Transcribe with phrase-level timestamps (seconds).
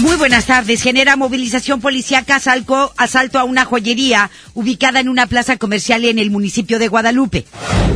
[0.00, 0.82] Muy buenas tardes.
[0.82, 6.30] Genera movilización policíaca asalto, asalto a una joyería ubicada en una plaza comercial en el
[6.30, 7.46] municipio de Guadalupe.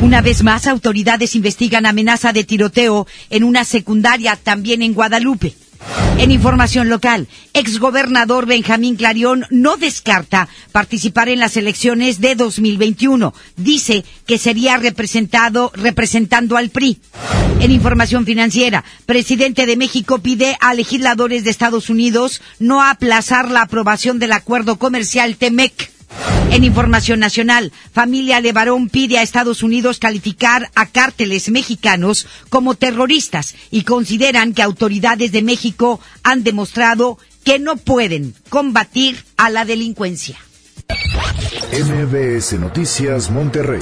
[0.01, 5.55] Una vez más, autoridades investigan amenaza de tiroteo en una secundaria también en Guadalupe.
[6.19, 13.33] En información local, exgobernador Benjamín Clarión no descarta participar en las elecciones de 2021.
[13.57, 16.99] Dice que sería representado, representando al PRI.
[17.61, 23.63] En información financiera, presidente de México pide a legisladores de Estados Unidos no aplazar la
[23.63, 25.91] aprobación del acuerdo comercial TEMEC.
[26.51, 33.55] En información nacional, familia Levarón pide a Estados Unidos calificar a cárteles mexicanos como terroristas
[33.71, 40.39] y consideran que autoridades de México han demostrado que no pueden combatir a la delincuencia.
[41.73, 43.81] MBS Noticias Monterrey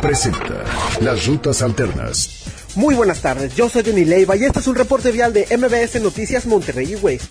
[0.00, 0.62] presenta
[1.00, 2.44] las rutas alternas.
[2.76, 6.00] Muy buenas tardes, yo soy Denis Leiva y este es un reporte vial de MBS
[6.00, 7.26] Noticias Monterrey Waze.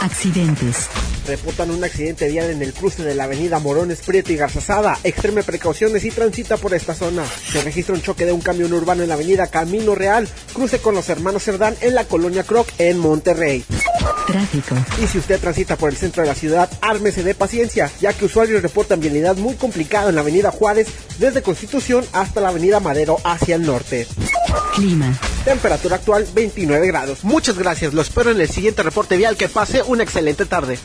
[0.00, 0.88] Accidentes.
[1.26, 4.98] Reportan un accidente vial en el cruce de la avenida Morones Prieto y Garzazada.
[5.04, 7.24] Extreme precauciones y transita por esta zona.
[7.26, 10.94] Se registra un choque de un camión urbano en la avenida Camino Real, cruce con
[10.94, 13.64] los hermanos Cerdán en la colonia Croc en Monterrey.
[14.26, 14.74] Tráfico.
[15.02, 18.24] Y si usted transita por el centro de la ciudad, ármese de paciencia, ya que
[18.24, 20.88] usuarios reportan vialidad muy complicada en la avenida Juárez,
[21.18, 24.06] desde Constitución hasta la avenida Madero hacia el norte.
[24.74, 25.18] Clima.
[25.44, 27.22] Temperatura actual 29 grados.
[27.22, 29.36] Muchas gracias, lo espero en el siguiente reporte vial.
[29.36, 30.78] Que pase una excelente tarde.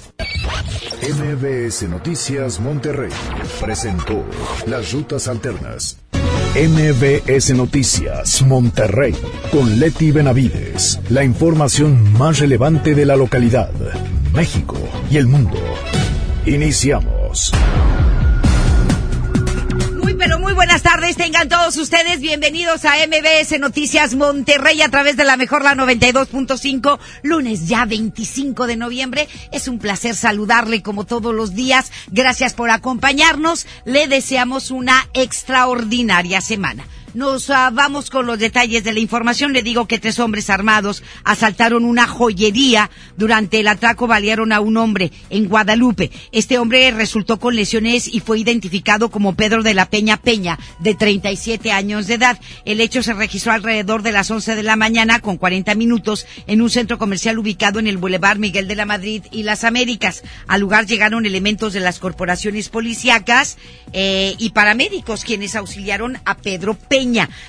[1.01, 3.11] MBS Noticias Monterrey
[3.61, 4.25] presentó
[4.67, 5.97] las rutas alternas.
[6.55, 9.15] MBS Noticias Monterrey
[9.51, 10.99] con Leti Benavides.
[11.09, 13.71] La información más relevante de la localidad,
[14.33, 14.77] México
[15.09, 15.57] y el mundo.
[16.45, 17.51] Iniciamos.
[20.19, 25.23] Pero muy buenas tardes, tengan todos ustedes bienvenidos a MBS Noticias Monterrey a través de
[25.23, 29.29] la mejor la 92.5, lunes ya 25 de noviembre.
[29.53, 31.93] Es un placer saludarle como todos los días.
[32.11, 33.65] Gracias por acompañarnos.
[33.85, 36.85] Le deseamos una extraordinaria semana.
[37.15, 39.51] Nos uh, vamos con los detalles de la información.
[39.51, 42.91] Le digo que tres hombres armados asaltaron una joyería.
[43.17, 46.11] Durante el atraco balearon a un hombre en Guadalupe.
[46.31, 50.93] Este hombre resultó con lesiones y fue identificado como Pedro de la Peña Peña, de
[50.93, 52.39] 37 años de edad.
[52.63, 56.61] El hecho se registró alrededor de las 11 de la mañana con 40 minutos en
[56.61, 60.23] un centro comercial ubicado en el Boulevard Miguel de la Madrid y las Américas.
[60.47, 63.57] Al lugar llegaron elementos de las corporaciones policíacas
[63.93, 66.98] eh, y paramédicos quienes auxiliaron a Pedro Peña.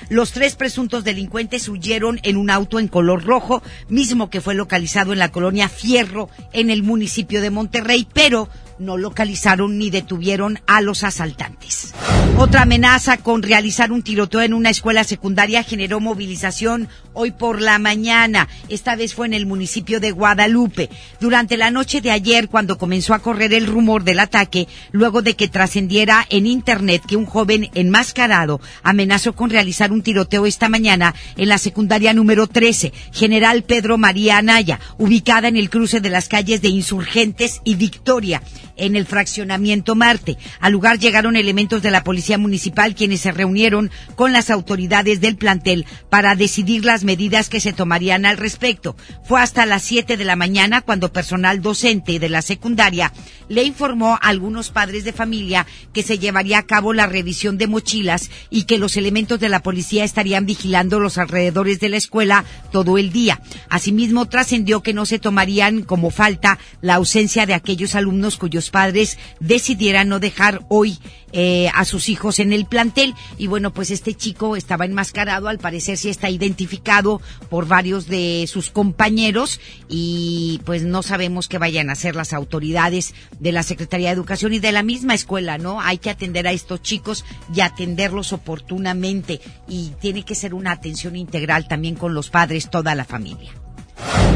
[0.08, 5.12] Los tres presuntos delincuentes huyeron en un auto en color rojo, mismo que fue localizado
[5.12, 8.48] en la colonia Fierro, en el municipio de Monterrey, pero
[8.80, 11.94] no localizaron ni detuvieron a los asaltantes.
[12.36, 17.78] Otra amenaza con realizar un tiroteo en una escuela secundaria generó movilización hoy por la
[17.78, 18.48] mañana.
[18.68, 20.88] Esta vez fue en el municipio de Guadalupe.
[21.20, 25.36] Durante la noche de ayer, cuando comenzó a correr el rumor del ataque, luego de
[25.36, 31.14] que trascendiera en Internet que un joven enmascarado amenazó con realizar un tiroteo esta mañana
[31.36, 36.28] en la secundaria número 13, General Pedro María Anaya, ubicada en el cruce de las
[36.28, 38.40] calles de Insurgentes y Victoria
[38.80, 40.36] en el fraccionamiento Marte.
[40.60, 45.36] Al lugar llegaron elementos de la Policía Municipal quienes se reunieron con las autoridades del
[45.36, 48.96] plantel para decidir las medidas que se tomarían al respecto.
[49.24, 53.12] Fue hasta las 7 de la mañana cuando personal docente de la secundaria
[53.48, 57.66] le informó a algunos padres de familia que se llevaría a cabo la revisión de
[57.66, 62.44] mochilas y que los elementos de la policía estarían vigilando los alrededores de la escuela
[62.72, 63.40] todo el día.
[63.68, 69.18] Asimismo, trascendió que no se tomarían como falta la ausencia de aquellos alumnos cuyos padres
[69.40, 70.98] decidieran no dejar hoy
[71.32, 73.14] eh, a sus hijos en el plantel.
[73.38, 78.46] Y bueno, pues este chico estaba enmascarado, al parecer sí está identificado por varios de
[78.48, 84.08] sus compañeros y pues no sabemos qué vayan a hacer las autoridades de la Secretaría
[84.08, 85.80] de Educación y de la misma escuela, ¿no?
[85.80, 87.24] Hay que atender a estos chicos
[87.54, 92.94] y atenderlos oportunamente y tiene que ser una atención integral también con los padres, toda
[92.94, 93.52] la familia.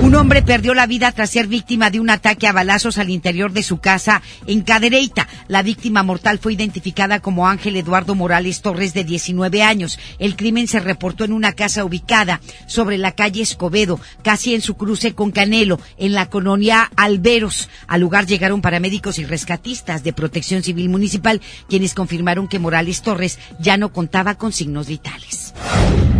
[0.02, 3.52] Un hombre perdió la vida tras ser víctima de un ataque a balazos al interior
[3.52, 5.26] de su casa en Cadereyta.
[5.49, 9.99] La víctima mortal fue identificada como Ángel Eduardo Morales Torres, de 19 años.
[10.19, 14.75] El crimen se reportó en una casa ubicada sobre la calle Escobedo, casi en su
[14.75, 17.70] cruce con Canelo, en la colonia Alberos.
[17.87, 23.38] Al lugar llegaron paramédicos y rescatistas de Protección Civil Municipal, quienes confirmaron que Morales Torres
[23.58, 25.55] ya no contaba con signos vitales.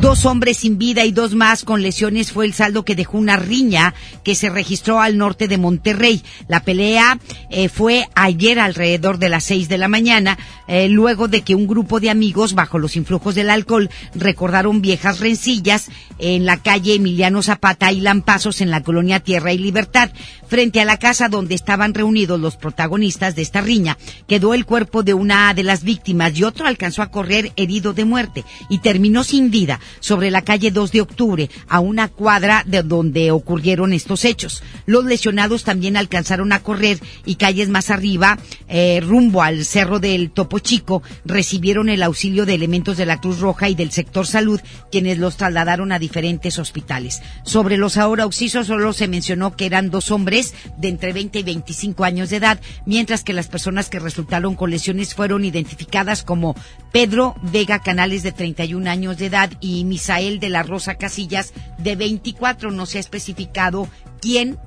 [0.00, 3.33] Dos hombres sin vida y dos más con lesiones fue el saldo que dejó una
[3.36, 6.22] riña que se registró al norte de Monterrey.
[6.48, 7.19] La pelea
[7.50, 11.66] eh, fue ayer alrededor de las seis de la mañana, eh, luego de que un
[11.66, 15.88] grupo de amigos, bajo los influjos del alcohol, recordaron viejas rencillas
[16.19, 20.10] en la calle Emiliano Zapata y Lampazos en la colonia Tierra y Libertad.
[20.46, 23.98] Frente a la casa donde estaban reunidos los protagonistas de esta riña,
[24.28, 28.04] quedó el cuerpo de una de las víctimas y otro alcanzó a correr herido de
[28.04, 32.82] muerte y terminó sin vida sobre la calle 2 de octubre, a una cuadra de
[32.82, 34.62] donde ocurrieron estos hechos.
[34.87, 38.38] Los lesionados también alcanzaron a correr y calles más arriba,
[38.69, 43.41] eh, rumbo al cerro del Topo Chico, recibieron el auxilio de elementos de la Cruz
[43.41, 44.61] Roja y del sector salud,
[44.91, 47.23] quienes los trasladaron a diferentes hospitales.
[47.44, 51.43] Sobre los ahora oxisos solo se mencionó que eran dos hombres de entre 20 y
[51.43, 56.55] 25 años de edad, mientras que las personas que resultaron con lesiones fueron identificadas como
[56.93, 61.97] Pedro Vega Canales de 31 años de edad y Misael de la Rosa Casillas de
[61.97, 62.71] 24.
[62.71, 63.88] No se especificado
[64.20, 64.58] quién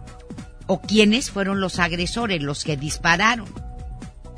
[0.68, 3.48] o quiénes fueron los agresores, los que dispararon.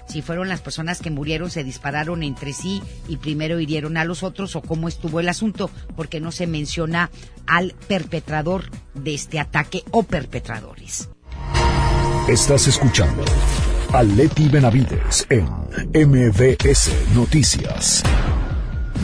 [0.07, 4.23] Si fueron las personas que murieron, se dispararon entre sí y primero hirieron a los
[4.23, 7.11] otros o cómo estuvo el asunto, porque no se menciona
[7.45, 11.09] al perpetrador de este ataque o perpetradores.
[12.27, 13.23] Estás escuchando
[13.94, 15.45] a Leti Benavides en
[15.94, 18.03] MBS Noticias.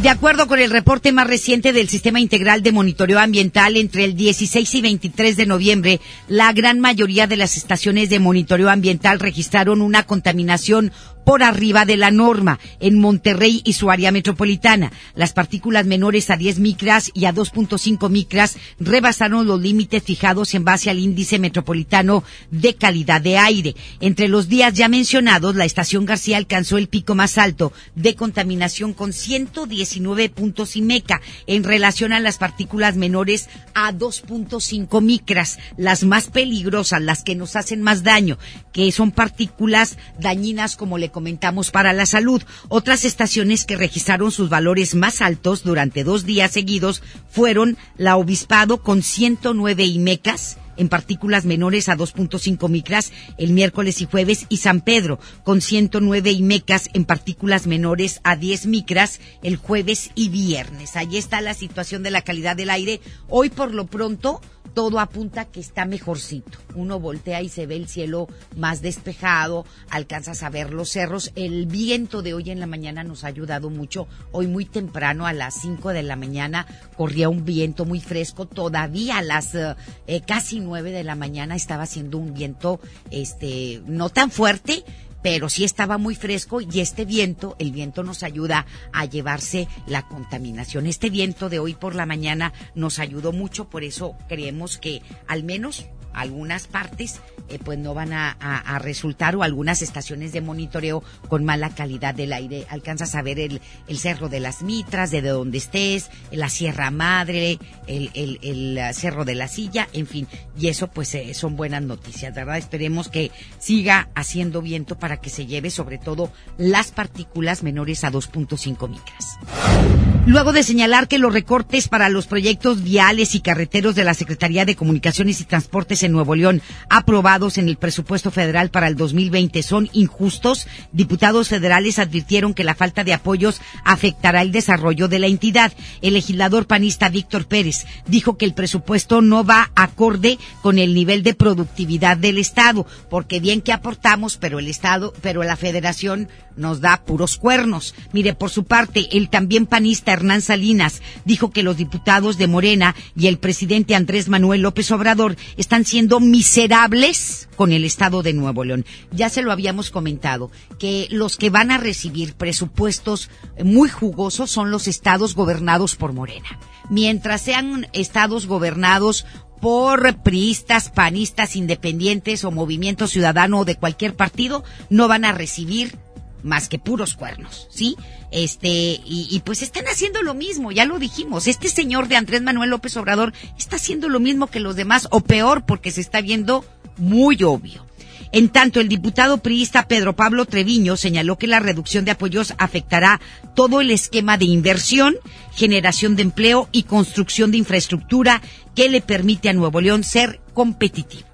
[0.02, 4.16] De acuerdo con el reporte más reciente del Sistema Integral de Monitoreo Ambiental, entre el
[4.16, 9.82] 16 y 23 de noviembre, la gran mayoría de las estaciones de monitoreo ambiental registraron
[9.82, 10.92] una contaminación
[11.26, 14.94] por arriba de la norma en Monterrey y su área metropolitana.
[15.16, 20.64] Las partículas menores a 10 micras y a 2.5 micras rebasaron los límites fijados en
[20.64, 23.76] base al índice metropolitano de calidad de aire.
[24.00, 28.94] Entre los días ya mencionados, la estación García alcanzó el pico más alto de contaminación
[28.94, 36.04] con 119 puntos y meca en relación a las partículas menores a 2.5 micras, las
[36.04, 38.38] más peligrosas, las que nos hacen más daño,
[38.72, 42.44] que son partículas dañinas como le comentamos para la salud.
[42.68, 47.02] Otras estaciones que registraron sus valores más altos durante dos días seguidos
[47.32, 54.06] fueron la Obispado con 109 IMECAS, en partículas menores a 2.5 micras el miércoles y
[54.06, 60.12] jueves y San Pedro con 109 IMECAS en partículas menores a 10 micras el jueves
[60.16, 60.96] y viernes.
[60.96, 63.02] Ahí está la situación de la calidad del aire.
[63.28, 64.42] Hoy por lo pronto
[64.76, 66.60] todo apunta que está mejorcito.
[66.76, 71.32] Uno voltea y se ve el cielo más despejado, alcanzas a ver los cerros.
[71.36, 74.08] El viento de hoy en la mañana nos ha ayudado mucho.
[74.34, 76.68] Hoy muy temprano, a las 5 de la mañana,
[76.98, 78.46] corría un viento muy fresco.
[78.46, 82.80] Todavía a las eh, casi 9 de la mañana estaba haciendo un viento,
[83.12, 84.84] este, no tan fuerte,
[85.26, 90.08] pero sí estaba muy fresco y este viento, el viento nos ayuda a llevarse la
[90.08, 90.86] contaminación.
[90.86, 95.44] Este viento de hoy por la mañana nos ayudó mucho, por eso creemos que al
[95.44, 98.36] menos algunas partes eh, pues no van a,
[98.80, 102.66] resultar o algunas estaciones de monitoreo con mala calidad del aire.
[102.70, 103.62] Alcanzas a ver el,
[103.98, 109.36] Cerro de las Mitras, de donde estés, la Sierra Madre, el, el, el Cerro de
[109.36, 110.28] la Silla, en fin.
[110.60, 112.58] Y eso pues eh, son buenas noticias, ¿verdad?
[112.58, 118.12] Esperemos que siga haciendo viento para que se lleve sobre todo las partículas menores a
[118.12, 120.15] 2.5 micras.
[120.28, 124.66] Luego de señalar que los recortes para los proyectos viales y carreteros de la Secretaría
[124.66, 129.62] de Comunicaciones y Transportes en Nuevo León aprobados en el presupuesto federal para el 2020
[129.62, 135.28] son injustos, diputados federales advirtieron que la falta de apoyos afectará el desarrollo de la
[135.28, 135.72] entidad.
[136.02, 141.22] El legislador panista Víctor Pérez dijo que el presupuesto no va acorde con el nivel
[141.22, 146.82] de productividad del Estado, porque bien que aportamos, pero el Estado, pero la Federación nos
[146.82, 147.94] da puros cuernos.
[148.12, 152.96] Mire, por su parte, el también panista Hernán Salinas dijo que los diputados de Morena
[153.16, 158.64] y el presidente Andrés Manuel López Obrador están siendo miserables con el Estado de Nuevo
[158.64, 158.86] León.
[159.12, 163.30] Ya se lo habíamos comentado, que los que van a recibir presupuestos
[163.64, 166.60] muy jugosos son los estados gobernados por Morena.
[166.90, 169.26] Mientras sean estados gobernados
[169.62, 175.98] por priistas, panistas, independientes o movimiento ciudadano o de cualquier partido, no van a recibir
[176.46, 177.98] más que puros cuernos, ¿sí?
[178.32, 181.48] Este, y, y, pues están haciendo lo mismo, ya lo dijimos.
[181.48, 185.22] Este señor de Andrés Manuel López Obrador está haciendo lo mismo que los demás, o
[185.22, 186.64] peor, porque se está viendo
[186.98, 187.86] muy obvio.
[188.32, 193.22] En tanto, el diputado priista Pedro Pablo Treviño señaló que la reducción de apoyos afectará
[193.56, 195.16] todo el esquema de inversión,
[195.54, 198.42] generación de empleo y construcción de infraestructura
[198.76, 201.26] que le permite a Nuevo León ser competitivo.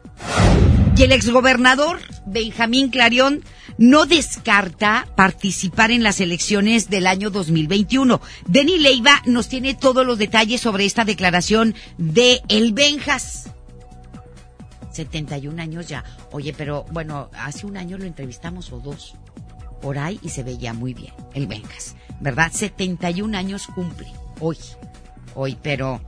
[0.95, 3.43] Y el exgobernador Benjamín Clarión
[3.81, 8.21] no descarta participar en las elecciones del año 2021.
[8.45, 13.49] Denny Leiva nos tiene todos los detalles sobre esta declaración de El Benjas.
[14.91, 16.03] 71 años ya.
[16.31, 19.15] Oye, pero bueno, hace un año lo entrevistamos o dos
[19.81, 22.51] por ahí y se veía muy bien, el Benjas, ¿verdad?
[22.51, 24.59] 71 años cumple hoy,
[25.33, 26.01] hoy, pero,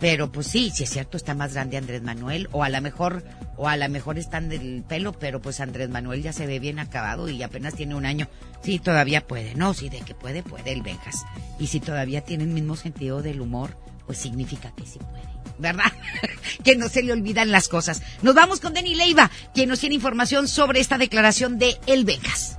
[0.00, 3.24] pero pues sí, si es cierto, está más grande Andrés Manuel, o a lo mejor,
[3.56, 6.78] o a lo mejor están del pelo, pero pues Andrés Manuel ya se ve bien
[6.78, 8.28] acabado y apenas tiene un año.
[8.62, 11.24] Sí, todavía puede, no, sí, de que puede, puede el Benjas.
[11.58, 15.32] Y si todavía tiene el mismo sentido del humor, pues significa que sí puede.
[15.58, 15.92] ¿verdad?
[16.64, 18.02] que no se le olvidan las cosas.
[18.22, 22.58] Nos vamos con Denny Leiva, quien nos tiene información sobre esta declaración de El Vegas.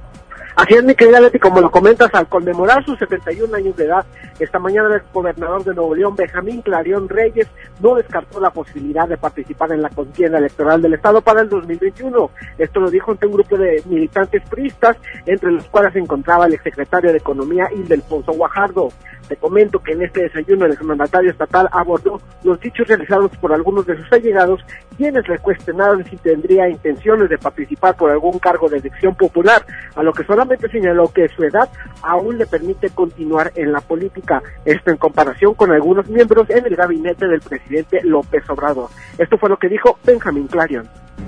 [0.55, 4.05] Así es, mi querida Leti, como lo comentas, al conmemorar sus 71 años de edad,
[4.39, 7.47] esta mañana el gobernador de Nuevo León, Benjamín Clarión Reyes,
[7.79, 12.29] no descartó la posibilidad de participar en la contienda electoral del Estado para el 2021.
[12.59, 14.95] Esto lo dijo ante un grupo de militantes priistas,
[15.25, 18.89] entre los cuales se encontraba el exsecretario de Economía, Ildefonso Guajardo.
[19.27, 23.85] Te comento que en este desayuno el mandatario estatal abordó los dichos realizados por algunos
[23.85, 24.59] de sus allegados,
[24.93, 30.03] quienes le cuestionaron si tendría intenciones de participar por algún cargo de elección popular, a
[30.03, 31.69] lo que solamente señaló que su edad
[32.01, 36.75] aún le permite continuar en la política, esto en comparación con algunos miembros en el
[36.75, 38.89] gabinete del presidente López Obrador.
[39.17, 40.87] Esto fue lo que dijo Benjamín Clarion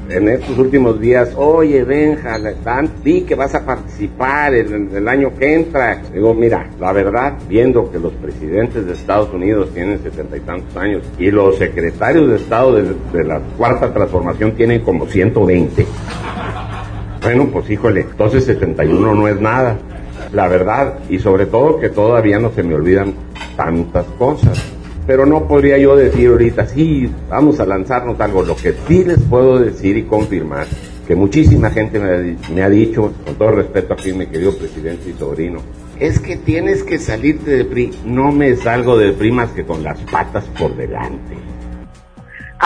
[0.10, 2.38] en estos últimos días, oye Benja,
[3.04, 6.02] vi que vas a participar en, el año que entra.
[6.14, 10.76] Digo, mira, la verdad, viendo que los presidentes de Estados Unidos tienen setenta y tantos
[10.78, 15.86] años y los secretarios de Estado de, la Cuarta Transformación tienen como 120.
[17.22, 19.78] Bueno, pues híjole, entonces 71 no es nada.
[20.32, 23.14] La verdad, y sobre todo que todavía no se me olvidan
[23.56, 24.76] tantas cosas
[25.08, 28.44] pero no podría yo decir ahorita, sí, vamos a lanzarnos algo.
[28.44, 30.66] Lo que sí les puedo decir y confirmar,
[31.08, 32.00] que muchísima gente
[32.54, 35.60] me ha, dicho, con todo respeto aquí mi querido presidente y sobrino,
[36.00, 37.92] es que tienes que salirte de PRI.
[38.06, 41.36] No me salgo del PRI más que con las patas por delante.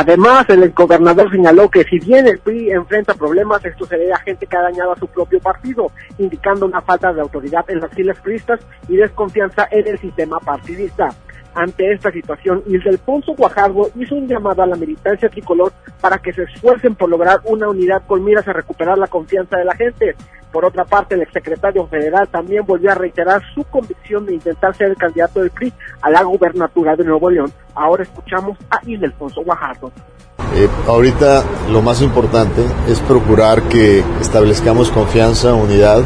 [0.02, 4.20] Además, el gobernador señaló que si bien el PRI enfrenta problemas, esto se debe a
[4.20, 7.92] gente que ha dañado a su propio partido, indicando una falta de autoridad en las
[7.92, 11.10] filas priistas y desconfianza en el sistema partidista.
[11.56, 16.44] Ante esta situación, Ildefonso Guajardo hizo un llamado a la militancia tricolor para que se
[16.44, 20.16] esfuercen por lograr una unidad con miras a recuperar la confianza de la gente.
[20.52, 24.90] Por otra parte, el exsecretario federal también volvió a reiterar su convicción de intentar ser
[24.90, 27.52] el candidato del PRI a la gubernatura de Nuevo León.
[27.76, 29.92] Ahora escuchamos a Ildefonso Guajardo.
[30.56, 36.02] Eh, ahorita lo más importante es procurar que establezcamos confianza, unidad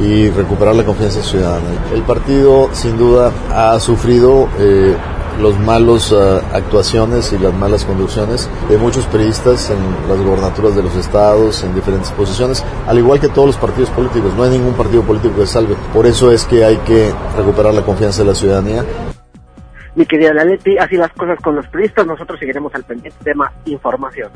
[0.00, 1.64] y recuperar la confianza ciudadana.
[1.94, 4.94] El partido sin duda ha sufrido eh,
[5.40, 9.78] los malos uh, actuaciones y las malas conducciones de muchos periodistas en
[10.08, 14.32] las gobernaturas de los estados, en diferentes posiciones, al igual que todos los partidos políticos.
[14.36, 15.76] No hay ningún partido político que salve.
[15.92, 18.84] Por eso es que hay que recuperar la confianza de la ciudadanía.
[19.96, 24.30] Mi querida Leti, así las cosas con los periodistas, nosotros seguiremos al pendiente más información.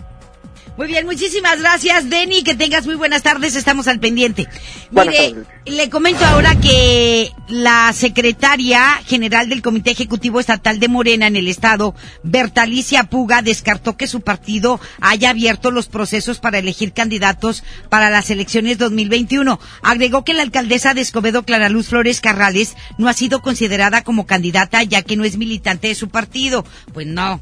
[0.80, 2.42] Muy bien, muchísimas gracias, Denny.
[2.42, 3.54] Que tengas muy buenas tardes.
[3.54, 4.48] Estamos al pendiente.
[4.90, 5.34] Mire,
[5.66, 11.48] le comento ahora que la secretaria general del Comité Ejecutivo Estatal de Morena en el
[11.48, 18.08] Estado, Bertalicia Puga, descartó que su partido haya abierto los procesos para elegir candidatos para
[18.08, 19.60] las elecciones 2021.
[19.82, 24.24] Agregó que la alcaldesa de Escobedo, Clara Luz Flores Carrales, no ha sido considerada como
[24.24, 26.64] candidata ya que no es militante de su partido.
[26.94, 27.38] Pues no,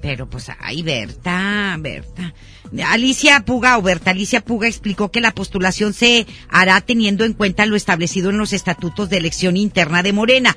[0.00, 2.34] pero pues ahí Berta, Berta.
[2.86, 7.66] Alicia Puga o Berta Alicia Puga explicó que la postulación se hará teniendo en cuenta
[7.66, 10.56] lo establecido en los estatutos de elección interna de Morena.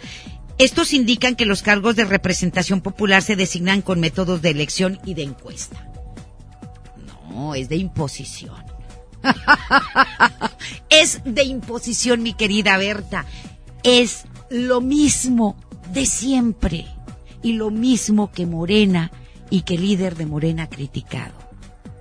[0.58, 5.16] Estos indican que los cargos de representación popular se designan con métodos de elección y
[5.16, 5.90] de encuesta.
[7.30, 8.64] No, es de imposición.
[10.90, 13.26] es de imposición, mi querida Berta.
[13.82, 15.58] Es lo mismo
[15.92, 16.86] de siempre
[17.42, 19.12] y lo mismo que Morena
[19.54, 21.36] y que el líder de Morena ha criticado.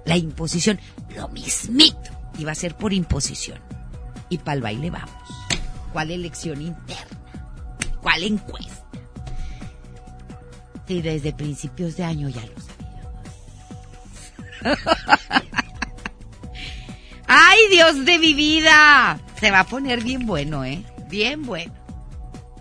[0.06, 0.80] La imposición,
[1.14, 3.61] lo mismito, iba a ser por imposición.
[4.30, 5.12] Y para el baile vamos.
[5.92, 7.21] ¿Cuál elección interna?
[8.00, 8.87] ¿Cuál encuesta?
[10.88, 12.54] Sí, desde principios de año ya lo
[14.62, 14.80] sabíamos.
[17.26, 19.21] ¡Ay, Dios de mi vida!
[19.38, 20.82] Se va a poner bien bueno, ¿eh?
[21.11, 21.75] Bien bueno.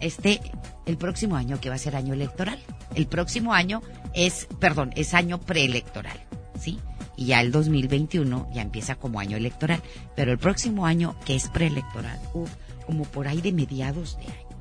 [0.01, 0.41] Este,
[0.85, 2.59] el próximo año que va a ser año electoral.
[2.95, 3.81] El próximo año
[4.13, 6.19] es, perdón, es año preelectoral,
[6.59, 6.79] ¿sí?
[7.15, 9.81] Y ya el 2021 ya empieza como año electoral.
[10.15, 12.49] Pero el próximo año que es preelectoral, uf,
[12.85, 14.57] como por ahí de mediados de año.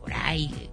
[0.00, 0.70] Por ahí,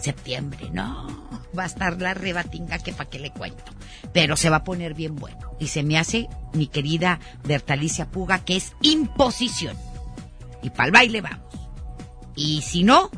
[0.00, 1.28] septiembre, no.
[1.58, 3.72] Va a estar la rebatinga que pa' qué le cuento.
[4.12, 5.56] Pero se va a poner bien bueno.
[5.58, 9.76] Y se me hace, mi querida Bertalicia Puga, que es imposición.
[10.62, 11.54] Y pa'l baile vamos.
[12.36, 13.10] Y si no,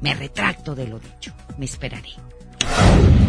[0.00, 1.32] me retracto de lo dicho.
[1.58, 2.10] Me esperaré.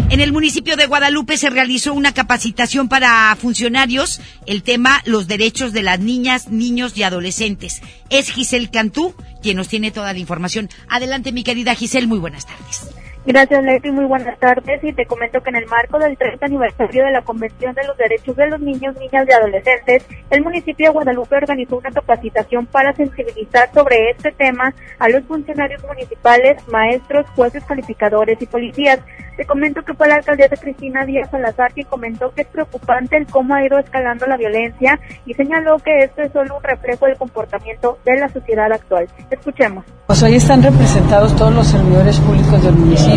[0.10, 5.72] En el municipio de Guadalupe se realizó una capacitación para funcionarios, el tema los derechos
[5.72, 7.82] de las niñas, niños y adolescentes.
[8.10, 10.70] Es Giselle Cantú quien nos tiene toda la información.
[10.90, 12.90] Adelante, mi querida Giselle, muy buenas tardes.
[13.24, 13.92] Gracias, Leti.
[13.92, 14.84] Muy buenas tardes.
[14.84, 17.96] Y te comento que en el marco del 30 aniversario de la Convención de los
[17.96, 22.94] Derechos de los Niños, Niñas y Adolescentes, el municipio de Guadalupe organizó una capacitación para
[22.94, 29.00] sensibilizar sobre este tema a los funcionarios municipales, maestros, jueces calificadores y policías.
[29.38, 33.28] Te comento que fue la alcaldesa Cristina Díaz Salazar quien comentó que es preocupante el
[33.28, 37.18] cómo ha ido escalando la violencia y señaló que esto es solo un reflejo del
[37.18, 39.08] comportamiento de la sociedad actual.
[39.30, 39.86] Escuchemos.
[40.06, 43.11] Pues hoy están representados todos los servidores públicos del municipio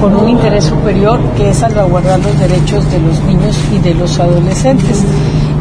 [0.00, 4.18] con un interés superior que es salvaguardar los derechos de los niños y de los
[4.18, 5.04] adolescentes.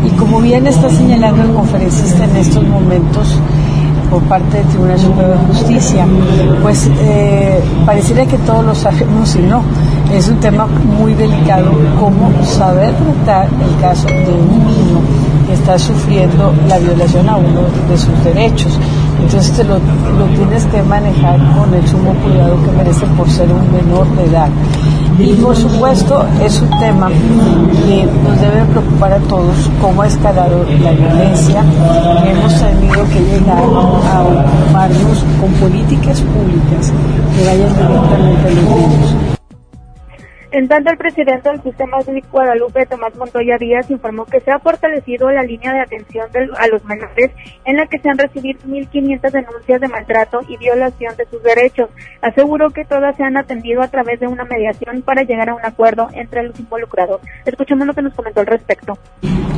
[0.06, 3.40] Y como bien está señalando el conferencista en estos momentos,
[4.10, 6.06] por parte del Tribunal Supremo de Justicia,
[6.62, 9.62] pues eh, pareciera que todos lo sabemos y no.
[10.14, 15.00] Es un tema muy delicado cómo saber tratar el caso de un niño
[15.48, 18.80] que está sufriendo la violación a uno de sus derechos.
[19.22, 19.78] Entonces te lo,
[20.36, 24.50] tienes que manejar con el sumo cuidado que merece por ser un menor de edad.
[25.18, 30.66] Y por supuesto es un tema que nos debe preocupar a todos, cómo ha escalado
[30.84, 31.64] la violencia.
[32.26, 36.92] Hemos tenido que llegar a ocuparnos con políticas públicas
[37.36, 39.25] que vayan directamente a los niños.
[40.56, 44.60] En tanto, el presidente del Sistema de Guadalupe, Tomás Montoya Díaz, informó que se ha
[44.60, 47.32] fortalecido la línea de atención del, a los menores
[47.66, 51.90] en la que se han recibido 1.500 denuncias de maltrato y violación de sus derechos.
[52.22, 55.66] Aseguró que todas se han atendido a través de una mediación para llegar a un
[55.66, 57.20] acuerdo entre los involucrados.
[57.44, 58.98] Escuchemos lo que nos comentó al respecto.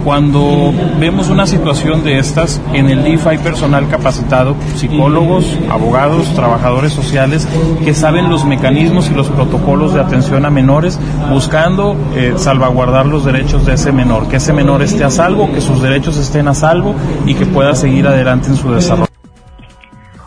[0.03, 6.93] Cuando vemos una situación de estas, en el DIF hay personal capacitado, psicólogos, abogados, trabajadores
[6.93, 7.45] sociales,
[7.83, 10.87] que saben los mecanismos y los protocolos de atención a menores
[11.30, 15.62] buscando eh, salvaguardar los derechos de ese menor, que ese menor esté a salvo, que
[15.62, 16.95] sus derechos estén a salvo
[17.26, 19.08] y que pueda seguir adelante en su desarrollo.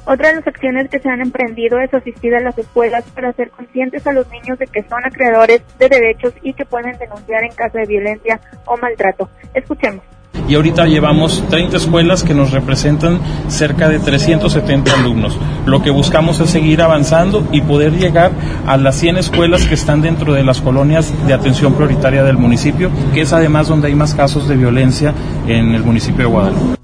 [0.04, 3.50] Otra de las acciones que se han emprendido es asistir a las escuelas para hacer
[3.50, 7.52] conscientes a los niños de que son acreedores de derechos y que pueden denunciar en
[7.52, 9.30] caso de violencia o maltrato.
[9.54, 10.02] Escuchemos
[10.48, 15.38] y ahorita llevamos 30 escuelas que nos representan cerca de 370 alumnos.
[15.64, 18.32] Lo que buscamos es seguir avanzando y poder llegar
[18.66, 22.90] a las 100 escuelas que están dentro de las colonias de atención prioritaria del municipio,
[23.14, 25.14] que es además donde hay más casos de violencia
[25.46, 26.80] en el municipio de Guadalupe.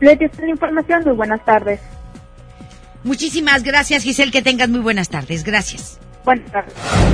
[0.00, 1.02] Leti, esta la información.
[1.06, 1.80] Muy buenas tardes.
[3.04, 4.32] Muchísimas gracias, Giselle.
[4.32, 5.44] Que tengas muy buenas tardes.
[5.44, 5.98] Gracias.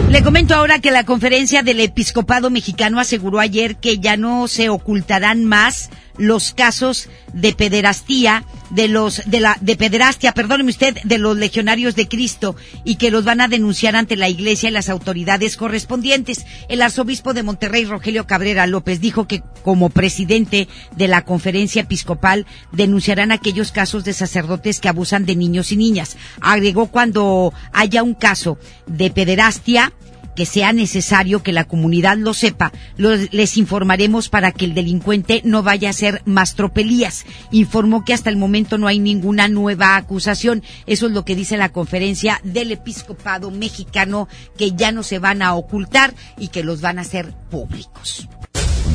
[0.08, 4.68] Le comento ahora que la conferencia del episcopado mexicano aseguró ayer que ya no se
[4.68, 11.18] ocultarán más los casos de pederastía de los de la de pederastia, perdóneme usted, de
[11.18, 14.88] los legionarios de Cristo y que los van a denunciar ante la Iglesia y las
[14.88, 16.44] autoridades correspondientes.
[16.68, 22.46] El arzobispo de Monterrey, Rogelio Cabrera López, dijo que como presidente de la conferencia episcopal
[22.72, 26.16] denunciarán aquellos casos de sacerdotes que abusan de niños y niñas.
[26.40, 29.92] Agregó cuando haya un caso de pederastia
[30.34, 35.62] que sea necesario que la comunidad lo sepa, les informaremos para que el delincuente no
[35.62, 37.24] vaya a hacer más tropelías.
[37.50, 40.62] Informó que hasta el momento no hay ninguna nueva acusación.
[40.86, 45.42] Eso es lo que dice la conferencia del episcopado mexicano, que ya no se van
[45.42, 48.28] a ocultar y que los van a hacer públicos.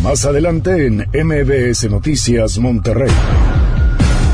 [0.03, 3.11] Más adelante en MBS Noticias Monterrey.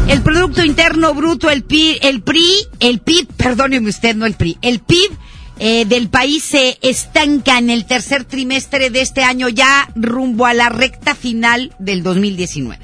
[0.08, 4.58] El Producto Interno Bruto, el PIB, el PRI, el PIB, perdóneme usted, no el PRI,
[4.62, 5.12] el PIB
[5.60, 10.54] eh, del país se estanca en el tercer trimestre de este año ya rumbo a
[10.54, 12.80] la recta final del 2019.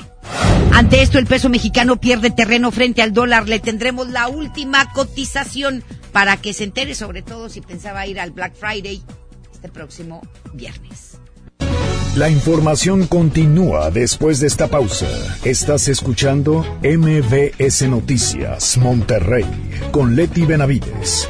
[0.74, 3.50] Ante esto, el peso mexicano pierde terreno frente al dólar.
[3.50, 8.32] Le tendremos la última cotización para que se entere, sobre todo si pensaba ir al
[8.32, 9.02] Black Friday
[9.52, 10.22] este próximo
[10.54, 11.18] viernes.
[12.16, 15.08] La información continúa después de esta pausa.
[15.44, 19.46] Estás escuchando MBS Noticias Monterrey
[19.92, 21.28] con Leti Benavides.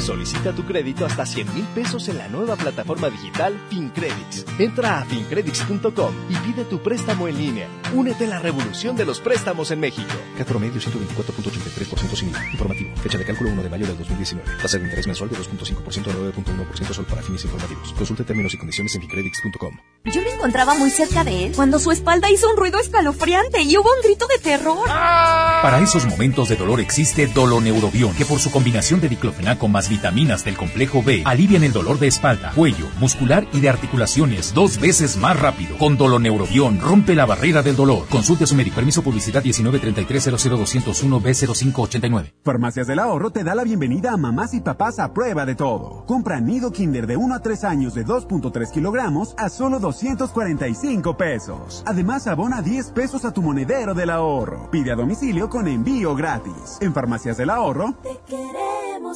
[0.00, 4.46] Solicita tu crédito hasta 100 mil pesos en la nueva plataforma digital FinCredits.
[4.58, 7.68] Entra a fincredits.com y pide tu préstamo en línea.
[7.94, 10.12] Únete a la revolución de los préstamos en México.
[10.36, 12.50] Cat promedio 124.83% sin IVA.
[12.52, 12.90] Informativo.
[12.96, 14.50] Fecha de cálculo 1 de mayo del 2019.
[14.62, 17.92] Tasa de interés mensual de 2.5% a 9.1% solo para fines informativos.
[17.92, 19.76] Consulte términos y condiciones en fincredits.com.
[20.04, 23.76] Yo lo encontraba muy cerca de él cuando su espalda hizo un ruido escalofriante y
[23.76, 24.86] hubo un grito de terror.
[24.86, 30.44] Para esos momentos de dolor existe Doloneurobión, que por su combinación de diclofenaco más vitaminas
[30.44, 35.16] del complejo B alivian el dolor de espalda, cuello, muscular y de articulaciones dos veces
[35.16, 35.76] más rápido.
[35.78, 38.06] Con Doloneurobión rompe la barrera del dolor.
[38.08, 38.76] Consulte a su médico.
[38.76, 42.34] Permiso publicidad 193300201 B0589.
[42.44, 46.04] Farmacias del Ahorro te da la bienvenida a mamás y papás a prueba de todo.
[46.06, 51.82] Compra nido Kinder de 1 a 3 años de 2.3 kilogramos a solo 245 pesos.
[51.86, 54.70] Además, abona 10 pesos a tu monedero del ahorro.
[54.70, 56.78] Pide a domicilio con envío gratis.
[56.80, 57.94] En Farmacias del Ahorro.
[58.02, 58.67] Te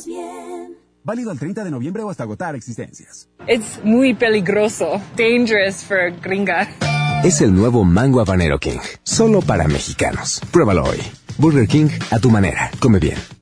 [0.06, 0.76] bien.
[1.04, 3.28] Válido al 30 de noviembre o hasta agotar existencias.
[3.46, 5.00] Es muy peligroso.
[5.16, 6.68] Dangerous for gringa.
[7.24, 8.78] Es el nuevo Mango Habanero King.
[9.02, 10.40] Solo para mexicanos.
[10.50, 10.98] Pruébalo hoy.
[11.38, 12.70] Burger King a tu manera.
[12.80, 13.41] Come bien.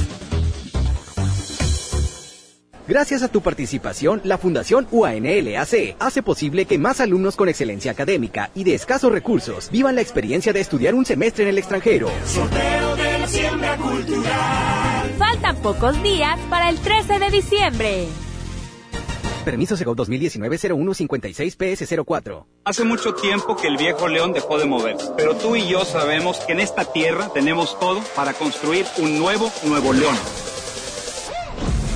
[2.91, 8.51] Gracias a tu participación, la Fundación UANLAC hace posible que más alumnos con excelencia académica
[8.53, 12.09] y de escasos recursos vivan la experiencia de estudiar un semestre en el extranjero.
[12.25, 15.09] Sorteo de la siembra cultural.
[15.17, 18.07] Faltan pocos días para el 13 de diciembre.
[19.45, 22.45] Permiso Segov 2019-0156-PS04.
[22.65, 26.39] Hace mucho tiempo que el viejo león dejó de moverse, pero tú y yo sabemos
[26.39, 30.17] que en esta tierra tenemos todo para construir un nuevo Nuevo León.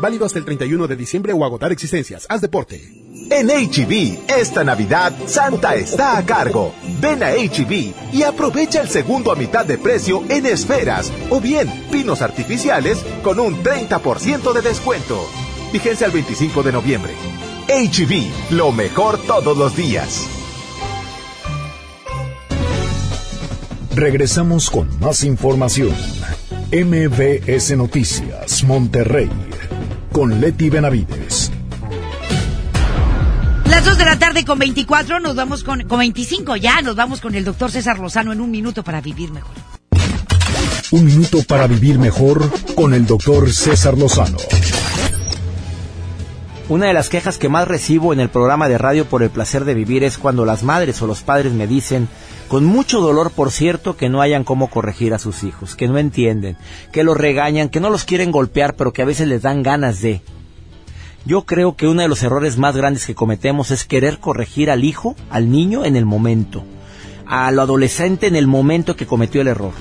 [0.00, 2.26] Válido hasta el 31 de diciembre o agotar existencias.
[2.28, 2.80] Haz deporte.
[3.30, 6.74] En HB, esta Navidad, Santa está a cargo.
[7.00, 11.70] Ven a HB y aprovecha el segundo a mitad de precio en esferas o bien
[11.92, 15.28] pinos artificiales con un 30% de descuento.
[15.72, 17.12] Vigencia al 25 de noviembre.
[17.68, 20.26] HB, lo mejor todos los días.
[23.94, 25.94] Regresamos con más información.
[26.72, 29.28] MBS Noticias, Monterrey,
[30.12, 31.50] con Leti Benavides.
[33.66, 37.20] Las 2 de la tarde con 24, nos vamos con, con 25 ya, nos vamos
[37.20, 39.54] con el doctor César Lozano en un minuto para vivir mejor.
[40.90, 44.38] Un minuto para vivir mejor con el doctor César Lozano.
[46.68, 49.64] Una de las quejas que más recibo en el programa de radio por el placer
[49.64, 52.08] de vivir es cuando las madres o los padres me dicen,
[52.50, 55.98] con mucho dolor por cierto, que no hayan cómo corregir a sus hijos, que no
[55.98, 56.56] entienden,
[56.90, 60.02] que los regañan, que no los quieren golpear, pero que a veces les dan ganas
[60.02, 60.20] de.
[61.24, 64.82] Yo creo que uno de los errores más grandes que cometemos es querer corregir al
[64.82, 66.64] hijo, al niño en el momento,
[67.24, 69.72] al adolescente en el momento que cometió el error.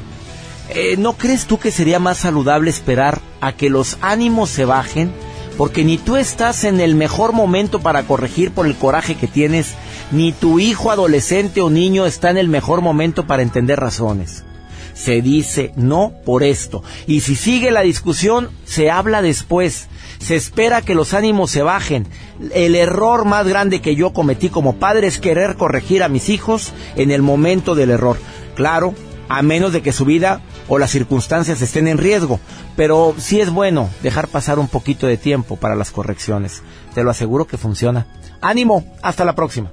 [0.70, 5.12] Eh, ¿No crees tú que sería más saludable esperar a que los ánimos se bajen?
[5.60, 9.74] Porque ni tú estás en el mejor momento para corregir por el coraje que tienes,
[10.10, 14.46] ni tu hijo adolescente o niño está en el mejor momento para entender razones.
[14.94, 16.82] Se dice no por esto.
[17.08, 19.90] Y si sigue la discusión, se habla después.
[20.20, 22.08] Se espera que los ánimos se bajen.
[22.54, 26.72] El error más grande que yo cometí como padre es querer corregir a mis hijos
[26.96, 28.18] en el momento del error.
[28.56, 28.94] Claro,
[29.28, 32.40] a menos de que su vida o las circunstancias estén en riesgo.
[32.78, 36.62] Pero sí es bueno dejar pasar un poquito de tiempo para las correcciones.
[36.94, 38.08] Te lo aseguro que funciona.
[38.40, 39.72] Ánimo, hasta la próxima.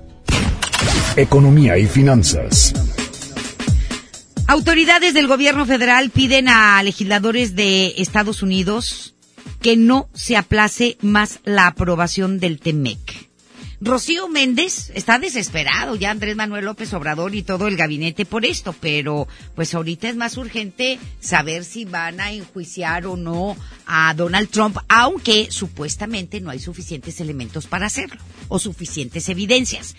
[1.15, 2.75] Economía y finanzas.
[4.49, 9.15] Autoridades del gobierno federal piden a legisladores de Estados Unidos
[9.61, 13.26] que no se aplace más la aprobación del TEMEC.
[13.87, 18.75] Rocío Méndez está desesperado, ya Andrés Manuel López Obrador y todo el gabinete por esto,
[18.81, 24.49] pero pues ahorita es más urgente saber si van a enjuiciar o no a Donald
[24.51, 29.95] Trump, aunque supuestamente no hay suficientes elementos para hacerlo o suficientes evidencias.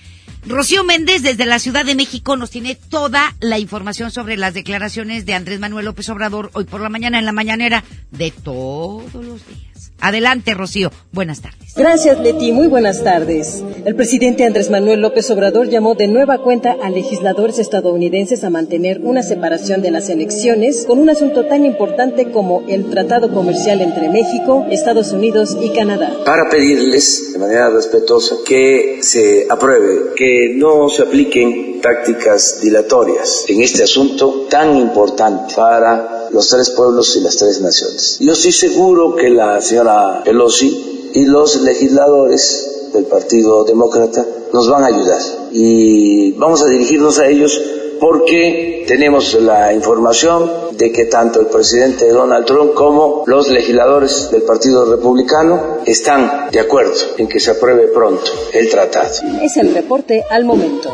[0.46, 5.26] Rocío Méndez desde la Ciudad de México nos tiene toda la información sobre las declaraciones
[5.26, 9.48] de Andrés Manuel López Obrador hoy por la mañana en la mañanera de todos los
[9.48, 9.77] días.
[10.00, 10.92] Adelante, Rocío.
[11.12, 11.74] Buenas tardes.
[11.76, 12.52] Gracias, Leti.
[12.52, 13.64] Muy buenas tardes.
[13.86, 19.00] El presidente Andrés Manuel López Obrador llamó de nueva cuenta a legisladores estadounidenses a mantener
[19.02, 24.10] una separación de las elecciones con un asunto tan importante como el tratado comercial entre
[24.10, 26.12] México, Estados Unidos y Canadá.
[26.26, 33.62] Para pedirles de manera respetuosa que se apruebe, que no se apliquen tácticas dilatorias en
[33.62, 38.18] este asunto tan importante para los tres pueblos y las tres naciones.
[38.20, 44.84] Yo estoy seguro que la señora Pelosi y los legisladores del Partido Demócrata nos van
[44.84, 47.60] a ayudar y vamos a dirigirnos a ellos
[48.00, 54.44] porque tenemos la información de que tanto el presidente Donald Trump como los legisladores del
[54.44, 59.10] Partido Republicano están de acuerdo en que se apruebe pronto el tratado.
[59.42, 60.94] Es el reporte al momento.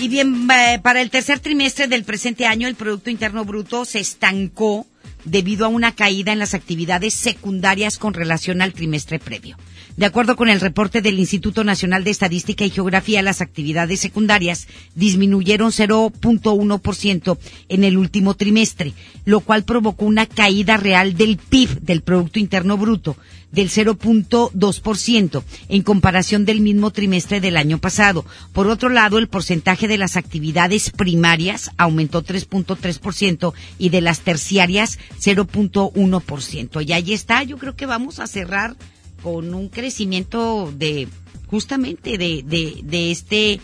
[0.00, 0.46] Y bien,
[0.82, 4.86] para el tercer trimestre del presente año, el Producto Interno Bruto se estancó
[5.24, 9.56] debido a una caída en las actividades secundarias con relación al trimestre previo.
[9.96, 14.66] De acuerdo con el reporte del Instituto Nacional de Estadística y Geografía, las actividades secundarias
[14.96, 18.92] disminuyeron 0.1% en el último trimestre,
[19.24, 23.16] lo cual provocó una caída real del PIB, del Producto Interno Bruto,
[23.54, 28.24] del 0.2% en comparación del mismo trimestre del año pasado.
[28.52, 34.98] Por otro lado, el porcentaje de las actividades primarias aumentó 3.3% y de las terciarias
[35.20, 36.86] 0.1%.
[36.86, 38.76] Y ahí está, yo creo que vamos a cerrar
[39.22, 41.08] con un crecimiento de
[41.46, 43.60] justamente de, de, de este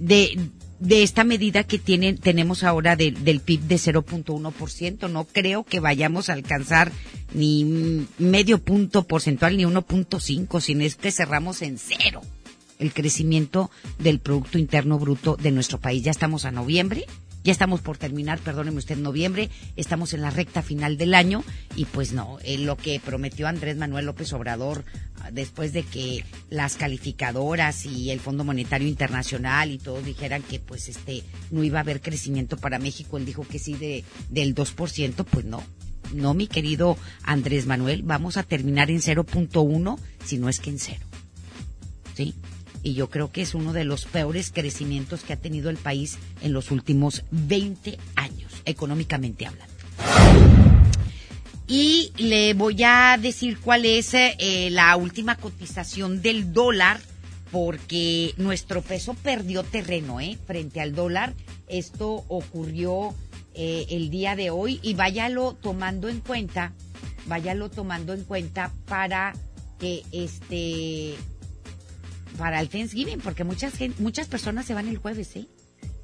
[0.00, 0.50] de,
[0.80, 5.10] de esta medida que tienen, tenemos ahora del PIB de 0.1%.
[5.10, 6.92] No creo que vayamos a alcanzar
[7.32, 12.22] ni medio punto porcentual ni 1.5, sino es que cerramos en cero
[12.78, 16.02] el crecimiento del Producto Interno Bruto de nuestro país.
[16.02, 17.06] Ya estamos a noviembre
[17.44, 21.44] ya estamos por terminar, perdóneme usted, noviembre, estamos en la recta final del año
[21.76, 24.84] y pues no, eh, lo que prometió Andrés Manuel López Obrador
[25.20, 30.58] ah, después de que las calificadoras y el Fondo Monetario Internacional y todos dijeran que
[30.58, 34.54] pues este no iba a haber crecimiento para México, él dijo que sí de del
[34.54, 35.62] 2%, pues no.
[36.12, 40.78] No, mi querido Andrés Manuel, vamos a terminar en 0.1, si no es que en
[40.78, 41.04] cero.
[42.14, 42.34] ¿Sí?
[42.84, 46.18] Y yo creo que es uno de los peores crecimientos que ha tenido el país
[46.42, 49.74] en los últimos 20 años, económicamente hablando.
[51.66, 57.00] Y le voy a decir cuál es eh, la última cotización del dólar,
[57.50, 60.38] porque nuestro peso perdió terreno ¿eh?
[60.46, 61.32] frente al dólar.
[61.68, 63.14] Esto ocurrió
[63.54, 66.74] eh, el día de hoy y váyalo tomando en cuenta,
[67.26, 69.32] váyalo tomando en cuenta para
[69.78, 71.14] que este
[72.36, 75.46] para el Thanksgiving, porque muchas, muchas personas se van el jueves, ¿eh?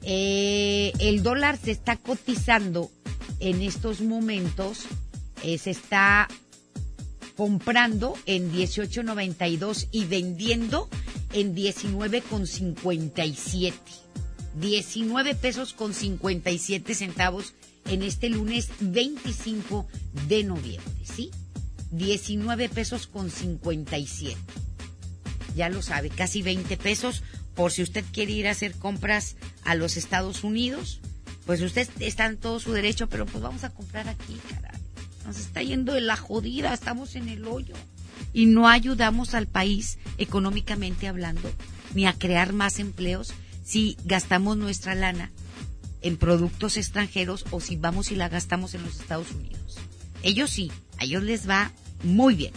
[0.03, 0.93] ¿eh?
[0.99, 2.91] el dólar se está cotizando
[3.41, 4.87] en estos momentos,
[5.43, 6.29] eh, se está
[7.37, 10.89] comprando en 18.92 y vendiendo
[11.33, 13.73] en 19.57.
[14.61, 17.55] 19 pesos con 57 centavos
[17.87, 19.87] en este lunes 25
[20.29, 21.31] de noviembre, ¿sí?
[21.93, 24.37] 19 pesos con 57
[25.55, 27.23] ya lo sabe, casi 20 pesos
[27.55, 31.01] por si usted quiere ir a hacer compras a los Estados Unidos.
[31.47, 34.81] Pues usted está en todo su derecho, pero pues vamos a comprar aquí, caray.
[35.27, 37.75] Nos está yendo de la jodida, estamos en el hoyo.
[38.33, 41.51] Y no ayudamos al país económicamente hablando,
[41.95, 43.33] ni a crear más empleos
[43.65, 45.31] si gastamos nuestra lana
[46.03, 49.79] en productos extranjeros o si vamos y la gastamos en los Estados Unidos.
[50.23, 52.53] Ellos sí, a ellos les va muy bien.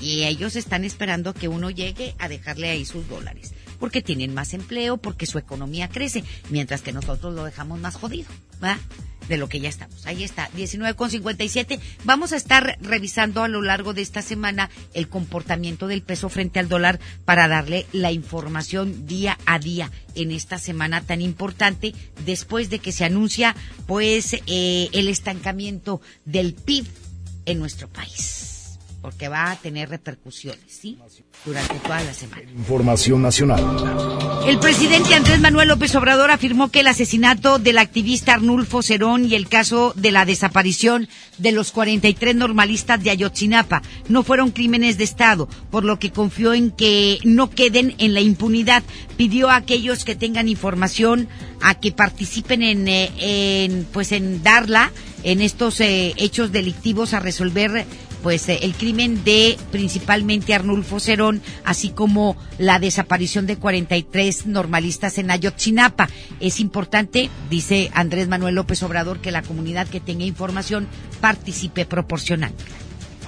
[0.00, 3.52] Y ellos están esperando que uno llegue a dejarle ahí sus dólares.
[3.78, 8.28] Porque tienen más empleo, porque su economía crece, mientras que nosotros lo dejamos más jodido,
[8.62, 8.78] ¿va?
[9.28, 10.06] De lo que ya estamos.
[10.06, 11.78] Ahí está, 19,57.
[12.04, 16.58] Vamos a estar revisando a lo largo de esta semana el comportamiento del peso frente
[16.58, 22.70] al dólar para darle la información día a día en esta semana tan importante después
[22.70, 23.54] de que se anuncia
[23.86, 26.86] pues eh, el estancamiento del PIB
[27.46, 28.39] en nuestro país
[29.00, 30.98] porque va a tener repercusiones, ¿sí?
[31.44, 32.42] Durante toda la semana.
[32.50, 33.64] Información nacional.
[34.46, 39.34] El presidente Andrés Manuel López Obrador afirmó que el asesinato del activista Arnulfo Cerón y
[39.34, 41.08] el caso de la desaparición
[41.38, 46.52] de los 43 normalistas de Ayotzinapa no fueron crímenes de Estado, por lo que confió
[46.52, 48.82] en que no queden en la impunidad.
[49.16, 51.28] Pidió a aquellos que tengan información
[51.62, 54.90] a que participen en, eh, en pues en darla
[55.22, 57.86] en estos eh, hechos delictivos a resolver
[58.22, 65.18] pues eh, el crimen de principalmente Arnulfo Cerón, así como la desaparición de 43 normalistas
[65.18, 66.08] en Ayotzinapa.
[66.40, 70.88] Es importante, dice Andrés Manuel López Obrador, que la comunidad que tenga información
[71.20, 72.64] participe proporcionalmente.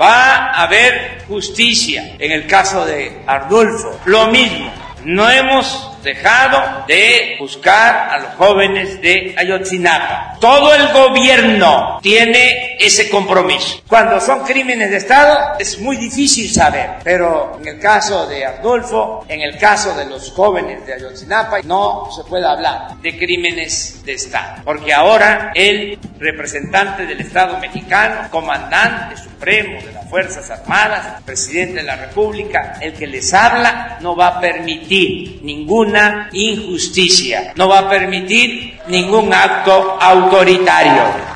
[0.01, 4.01] Va a haber justicia en el caso de Arnulfo.
[4.07, 4.73] Lo mismo,
[5.05, 10.37] no hemos dejado de buscar a los jóvenes de Ayotzinapa.
[10.41, 13.83] Todo el gobierno tiene ese compromiso.
[13.89, 19.25] Cuando son crímenes de Estado es muy difícil saber, pero en el caso de Arnulfo,
[19.29, 24.15] en el caso de los jóvenes de Ayotzinapa, no se puede hablar de crímenes de
[24.15, 31.77] Estado, porque ahora el representante del Estado mexicano, comandante supremo de las Fuerzas Armadas, presidente
[31.77, 35.92] de la República, el que les habla no va a permitir ningún
[36.33, 37.53] injusticia.
[37.57, 41.32] No va a permitir ningún acto autoritario.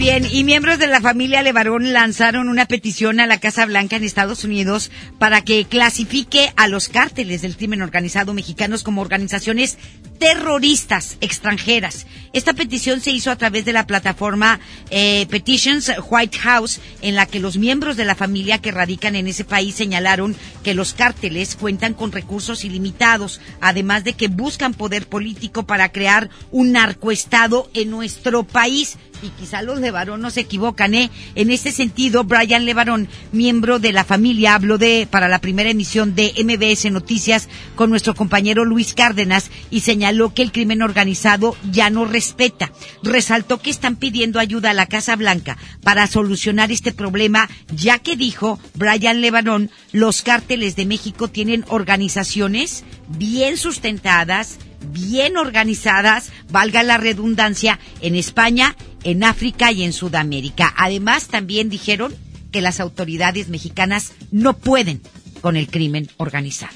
[0.00, 4.04] Bien, y miembros de la familia Levarón lanzaron una petición a la Casa Blanca en
[4.04, 9.76] Estados Unidos para que clasifique a los cárteles del crimen organizado mexicanos como organizaciones
[10.18, 12.06] terroristas extranjeras.
[12.32, 14.58] Esta petición se hizo a través de la plataforma
[14.90, 19.26] eh, Petitions White House, en la que los miembros de la familia que radican en
[19.26, 25.06] ese país señalaron que los cárteles cuentan con recursos ilimitados, además de que buscan poder
[25.06, 30.94] político para crear un narcoestado en nuestro país y quizá los Levarón no se equivocan,
[30.94, 31.10] ¿eh?
[31.34, 36.14] En este sentido, Brian Levarón, miembro de la familia, habló de, para la primera emisión
[36.14, 41.90] de MBS Noticias con nuestro compañero Luis Cárdenas y señaló que el crimen organizado ya
[41.90, 42.72] no respeta.
[43.02, 48.16] Resaltó que están pidiendo ayuda a la Casa Blanca para solucionar este problema, ya que
[48.16, 54.58] dijo Brian Levarón, los cárteles de México tienen organizaciones bien sustentadas,
[54.92, 60.72] bien organizadas, valga la redundancia, en España, en África y en Sudamérica.
[60.76, 62.14] Además, también dijeron
[62.52, 65.00] que las autoridades mexicanas no pueden
[65.40, 66.72] con el crimen organizado.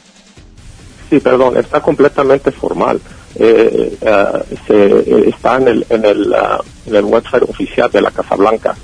[1.11, 3.01] Sí, perdón, está completamente formal.
[3.37, 4.27] Eh, eh,
[4.67, 8.77] se, está en el, en, el, ah, en el website oficial de la Casa Blanca.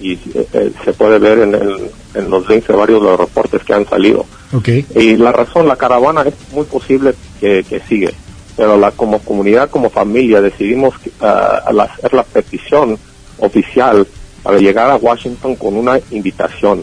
[0.00, 3.62] y eh, se puede ver en, el, en los links de varios de los reportes
[3.64, 4.24] que han salido.
[4.52, 4.84] Okay.
[4.94, 8.12] Y la razón, la caravana es muy posible que, que sigue,
[8.56, 12.98] pero la, como comunidad, como familia, decidimos uh, hacer la petición
[13.38, 14.06] oficial
[14.42, 16.82] para llegar a Washington con una invitación,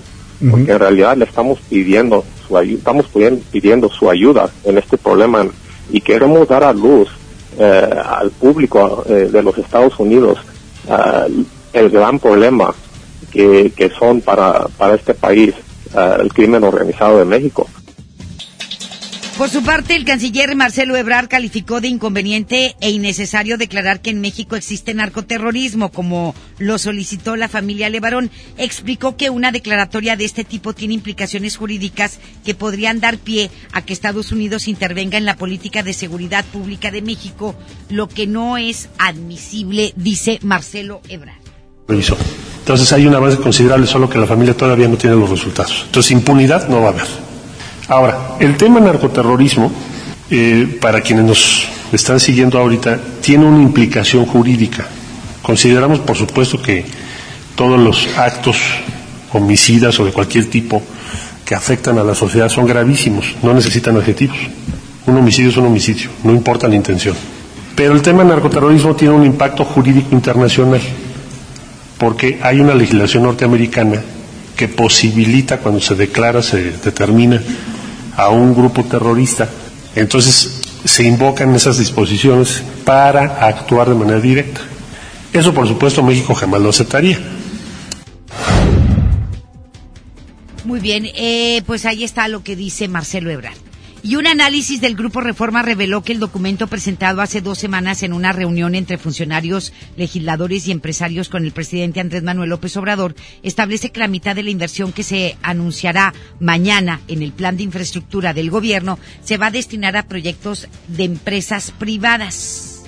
[0.50, 3.06] porque en realidad le estamos pidiendo su ayuda, estamos
[3.52, 5.42] pidiendo su ayuda en este problema
[5.90, 7.10] y queremos dar a luz
[7.58, 10.38] eh, al público eh, de los Estados Unidos
[10.88, 12.74] uh, el gran problema
[13.32, 15.54] que, que son para, para este país
[15.94, 17.68] uh, el crimen organizado de México.
[19.38, 24.20] Por su parte, el canciller Marcelo Ebrard calificó de inconveniente e innecesario declarar que en
[24.20, 28.32] México existe narcoterrorismo, como lo solicitó la familia Levarón.
[28.58, 33.84] Explicó que una declaratoria de este tipo tiene implicaciones jurídicas que podrían dar pie a
[33.84, 37.54] que Estados Unidos intervenga en la política de seguridad pública de México,
[37.90, 41.38] lo que no es admisible, dice Marcelo Ebrard.
[41.88, 45.84] Entonces hay un avance considerable, solo que la familia todavía no tiene los resultados.
[45.86, 47.27] Entonces impunidad no va a haber.
[47.90, 49.72] Ahora, el tema narcoterrorismo,
[50.30, 54.86] eh, para quienes nos están siguiendo ahorita, tiene una implicación jurídica.
[55.42, 56.86] Consideramos, por supuesto, que
[57.56, 58.58] todos los actos
[59.32, 60.82] homicidas o de cualquier tipo
[61.46, 64.38] que afectan a la sociedad son gravísimos, no necesitan adjetivos.
[65.06, 67.16] Un homicidio es un homicidio, no importa la intención.
[67.74, 70.82] Pero el tema narcoterrorismo tiene un impacto jurídico internacional,
[71.98, 74.02] porque hay una legislación norteamericana
[74.58, 77.42] que posibilita cuando se declara, se determina
[78.18, 79.48] a un grupo terrorista.
[79.96, 84.62] Entonces se invocan esas disposiciones para actuar de manera directa.
[85.32, 87.20] Eso, por supuesto, México jamás lo aceptaría.
[90.66, 93.67] Muy bien, eh, pues ahí está lo que dice Marcelo Ebrard.
[94.08, 98.14] Y un análisis del Grupo Reforma reveló que el documento presentado hace dos semanas en
[98.14, 103.92] una reunión entre funcionarios, legisladores y empresarios con el presidente Andrés Manuel López Obrador establece
[103.92, 108.34] que la mitad de la inversión que se anunciará mañana en el plan de infraestructura
[108.34, 112.86] del gobierno se va a destinar a proyectos de empresas privadas.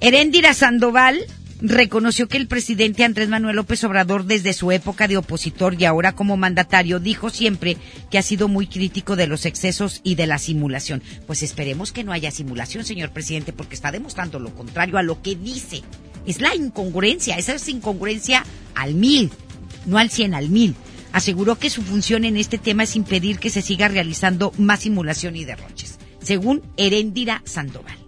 [0.00, 1.26] Heréndira Sandoval
[1.60, 6.12] reconoció que el presidente Andrés Manuel López Obrador desde su época de opositor y ahora
[6.12, 7.76] como mandatario dijo siempre
[8.10, 11.02] que ha sido muy crítico de los excesos y de la simulación.
[11.26, 15.22] Pues esperemos que no haya simulación, señor presidente, porque está demostrando lo contrario a lo
[15.22, 15.82] que dice.
[16.26, 18.44] Es la incongruencia, esa es incongruencia
[18.74, 19.30] al mil,
[19.86, 20.74] no al cien, al mil.
[21.12, 25.36] Aseguró que su función en este tema es impedir que se siga realizando más simulación
[25.36, 28.05] y derroches, según Heréndira Sandoval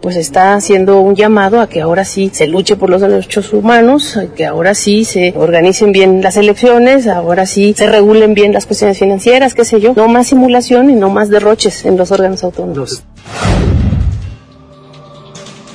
[0.00, 4.18] pues está haciendo un llamado a que ahora sí se luche por los derechos humanos,
[4.36, 8.98] que ahora sí se organicen bien las elecciones, ahora sí se regulen bien las cuestiones
[8.98, 9.94] financieras, qué sé yo.
[9.96, 13.02] No más simulación y no más derroches en los órganos autónomos.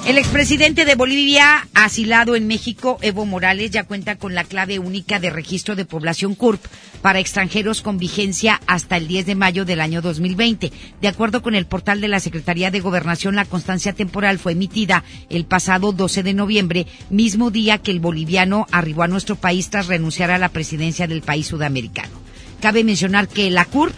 [0.06, 5.18] El expresidente de Bolivia, asilado en México, Evo Morales, ya cuenta con la clave única
[5.18, 6.62] de registro de población CURP
[7.02, 10.74] para extranjeros con vigencia hasta el 10 de mayo del año 2020.
[11.00, 15.06] De acuerdo con el portal de la Secretaría de Gobernación, la constancia temporal fue emitida
[15.30, 19.88] el pasado 12 de noviembre, mismo día que el boliviano arribó a nuestro país tras
[19.88, 22.12] renunciar a la presidencia del país sudamericano.
[22.60, 23.94] Cabe mencionar que la CURP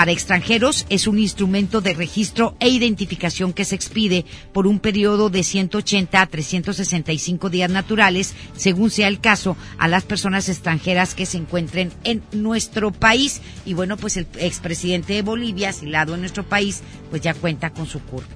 [0.00, 5.28] para extranjeros es un instrumento de registro e identificación que se expide por un periodo
[5.28, 11.26] de 180 a 365 días naturales, según sea el caso, a las personas extranjeras que
[11.26, 13.42] se encuentren en nuestro país.
[13.66, 16.80] Y bueno, pues el expresidente de Bolivia, asilado en nuestro país,
[17.10, 18.30] pues ya cuenta con su curso.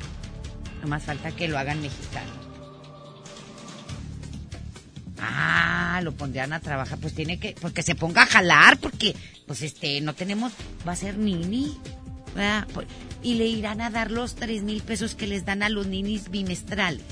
[0.82, 2.43] No más falta que lo hagan mexicanos.
[5.26, 9.14] Ah, lo pondrían a trabajar, pues tiene que, porque se ponga a jalar, porque,
[9.46, 10.52] pues este, no tenemos,
[10.86, 11.78] va a ser nini,
[12.72, 12.86] pues,
[13.22, 16.30] y le irán a dar los tres mil pesos que les dan a los ninis
[16.30, 17.04] bimestrales.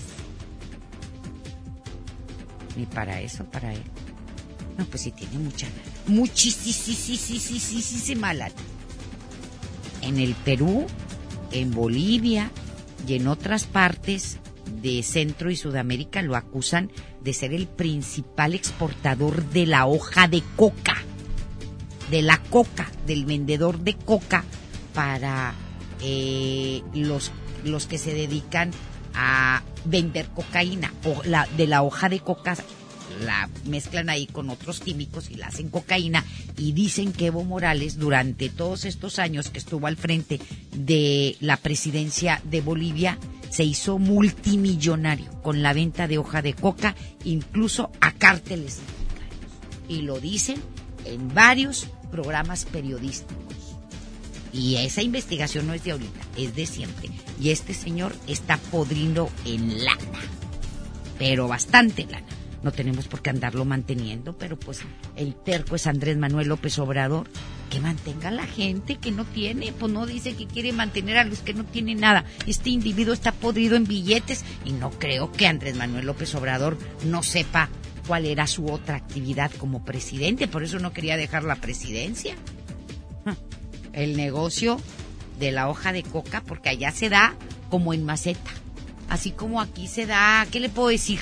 [2.76, 3.82] Ni para eso, para él.
[4.78, 5.68] No, pues sí tiene mucha
[6.06, 6.74] muchísima
[8.34, 8.54] lana.
[10.00, 10.86] En el Perú,
[11.52, 12.50] en Bolivia
[13.06, 14.38] y en otras partes
[14.82, 16.90] de Centro y Sudamérica lo acusan
[17.22, 20.96] de ser el principal exportador de la hoja de coca,
[22.10, 24.44] de la coca, del vendedor de coca
[24.94, 25.54] para
[26.02, 27.30] eh, los,
[27.64, 28.70] los que se dedican
[29.14, 32.56] a vender cocaína, o la, de la hoja de coca
[33.24, 36.24] la mezclan ahí con otros químicos y la hacen cocaína
[36.56, 40.40] y dicen que Evo Morales durante todos estos años que estuvo al frente
[40.74, 43.18] de la presidencia de Bolivia
[43.52, 48.80] se hizo multimillonario con la venta de hoja de coca, incluso a cárteles
[49.88, 50.56] Y lo dicen
[51.04, 53.76] en varios programas periodísticos.
[54.54, 57.10] Y esa investigación no es de ahorita, es de siempre.
[57.38, 60.20] Y este señor está podriendo en lana,
[61.18, 62.26] pero bastante lana.
[62.62, 64.80] No tenemos por qué andarlo manteniendo, pero pues
[65.16, 67.28] el terco es Andrés Manuel López Obrador.
[67.70, 71.24] Que mantenga a la gente que no tiene, pues no dice que quiere mantener a
[71.24, 72.24] los que no tienen nada.
[72.46, 77.22] Este individuo está podrido en billetes y no creo que Andrés Manuel López Obrador no
[77.22, 77.70] sepa
[78.06, 82.34] cuál era su otra actividad como presidente, por eso no quería dejar la presidencia.
[83.92, 84.78] El negocio
[85.38, 87.34] de la hoja de coca, porque allá se da
[87.70, 88.50] como en maceta,
[89.08, 91.20] así como aquí se da, ¿qué le puedo decir?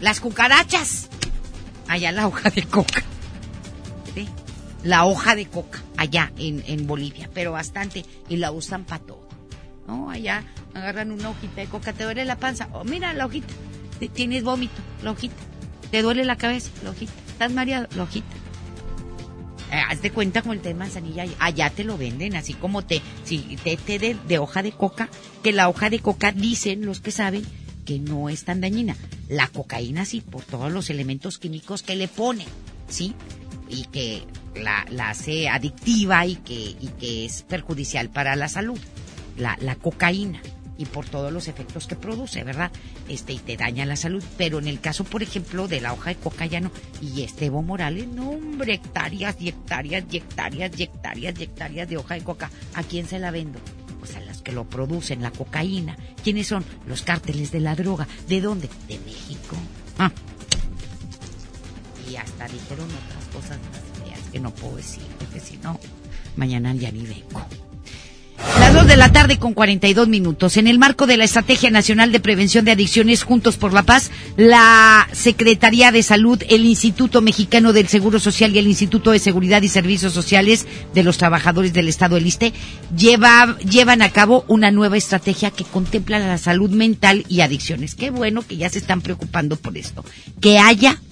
[0.00, 1.08] Las cucarachas.
[1.88, 3.02] Allá la hoja de coca.
[4.82, 9.26] La hoja de coca, allá en, en Bolivia, pero bastante, y la usan para todo.
[9.88, 10.10] ¿No?
[10.10, 10.44] Allá
[10.74, 13.52] agarran una hojita de coca, te duele la panza, oh, mira la hojita,
[14.12, 15.34] tienes vómito, la hojita,
[15.90, 18.36] te duele la cabeza, la hojita, estás mareado, la hojita.
[19.72, 22.82] Eh, haz de cuenta con el té de manzanilla, allá te lo venden, así como
[22.82, 25.08] té, sí, té, té de, de hoja de coca,
[25.42, 27.44] que la hoja de coca dicen los que saben
[27.86, 28.94] que no es tan dañina.
[29.28, 32.48] La cocaína sí, por todos los elementos químicos que le ponen,
[32.88, 33.14] ¿sí?
[33.70, 34.24] Y que
[34.54, 38.78] la, hace adictiva y que, y que es perjudicial para la salud.
[39.38, 40.40] La, la cocaína
[40.78, 42.70] y por todos los efectos que produce, ¿verdad?
[43.08, 44.22] Este, y te daña la salud.
[44.36, 46.70] Pero en el caso, por ejemplo, de la hoja de coca ya no.
[47.00, 51.88] Y este Evo Morales, no, hombre, hectáreas y hectáreas y hectáreas y hectáreas y hectáreas
[51.88, 52.50] de hoja de coca.
[52.74, 53.58] ¿A quién se la vendo?
[54.46, 55.96] Que lo producen, la cocaína.
[56.22, 56.64] ¿Quiénes son?
[56.86, 58.06] Los cárteles de la droga.
[58.28, 58.70] ¿De dónde?
[58.86, 59.56] De México.
[59.98, 60.12] Ah.
[62.08, 65.80] Y hasta dijeron otras cosas más feas que no puedo decir, porque si no,
[66.36, 67.44] mañana ya ni vengo.
[68.96, 70.56] La tarde con 42 minutos.
[70.56, 74.10] En el marco de la Estrategia Nacional de Prevención de Adicciones Juntos por la Paz,
[74.38, 79.60] la Secretaría de Salud, el Instituto Mexicano del Seguro Social y el Instituto de Seguridad
[79.60, 82.54] y Servicios Sociales de los Trabajadores del Estado del ISTE
[82.96, 87.96] lleva, llevan a cabo una nueva estrategia que contempla la salud mental y adicciones.
[87.96, 90.06] Qué bueno que ya se están preocupando por esto.
[90.40, 91.02] Que haya,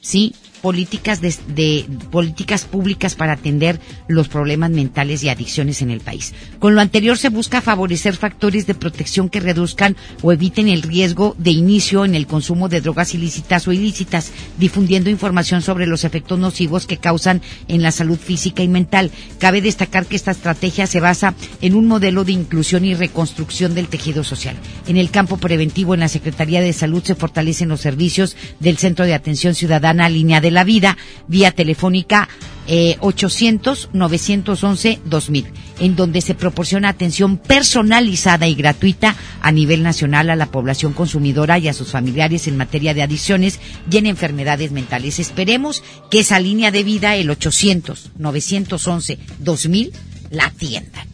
[0.00, 0.34] sí,
[0.66, 6.34] políticas de, políticas públicas para atender los problemas mentales y adicciones en el país.
[6.58, 11.36] Con lo anterior se busca favorecer factores de protección que reduzcan o eviten el riesgo
[11.38, 16.36] de inicio en el consumo de drogas ilícitas o ilícitas, difundiendo información sobre los efectos
[16.36, 19.12] nocivos que causan en la salud física y mental.
[19.38, 23.86] Cabe destacar que esta estrategia se basa en un modelo de inclusión y reconstrucción del
[23.86, 24.56] tejido social.
[24.88, 29.04] En el campo preventivo, en la Secretaría de Salud se fortalecen los servicios del Centro
[29.04, 30.98] de Atención Ciudadana Línea de la vida
[31.28, 32.28] vía telefónica
[32.66, 40.46] 800-911-2000, eh, en donde se proporciona atención personalizada y gratuita a nivel nacional a la
[40.46, 45.18] población consumidora y a sus familiares en materia de adicciones y en enfermedades mentales.
[45.18, 49.92] Esperemos que esa línea de vida, el 800-911-2000,
[50.30, 51.06] la atiendan.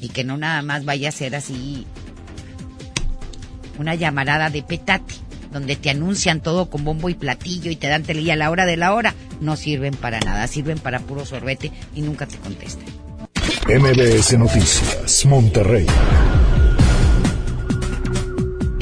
[0.00, 1.86] Y que no nada más vaya a ser así
[3.78, 5.21] una llamarada de petate
[5.52, 8.66] donde te anuncian todo con bombo y platillo y te dan tele a la hora
[8.66, 12.86] de la hora, no sirven para nada, sirven para puro sorbete y nunca te contestan.
[13.66, 15.86] MBS Noticias, Monterrey.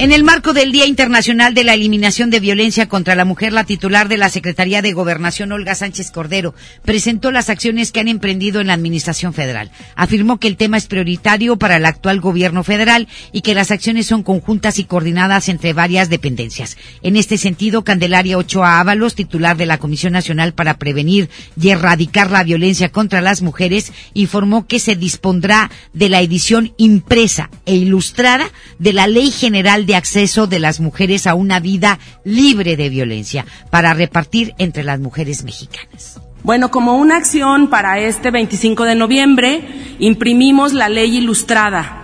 [0.01, 3.65] En el marco del Día Internacional de la Eliminación de Violencia contra la Mujer, la
[3.65, 8.61] titular de la Secretaría de Gobernación, Olga Sánchez Cordero, presentó las acciones que han emprendido
[8.61, 9.69] en la Administración Federal.
[9.95, 14.07] Afirmó que el tema es prioritario para el actual gobierno federal y que las acciones
[14.07, 16.77] son conjuntas y coordinadas entre varias dependencias.
[17.03, 21.29] En este sentido, Candelaria Ochoa Ábalos, titular de la Comisión Nacional para Prevenir
[21.61, 27.51] y Erradicar la Violencia contra las Mujeres, informó que se dispondrá de la edición impresa
[27.67, 28.49] e ilustrada
[28.79, 33.45] de la Ley General de acceso de las mujeres a una vida libre de violencia
[33.69, 36.21] para repartir entre las mujeres mexicanas.
[36.43, 39.61] Bueno, como una acción para este 25 de noviembre,
[39.99, 42.03] imprimimos la ley ilustrada.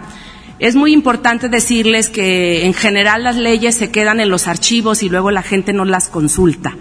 [0.59, 5.09] Es muy importante decirles que en general las leyes se quedan en los archivos y
[5.09, 6.75] luego la gente no las consulta.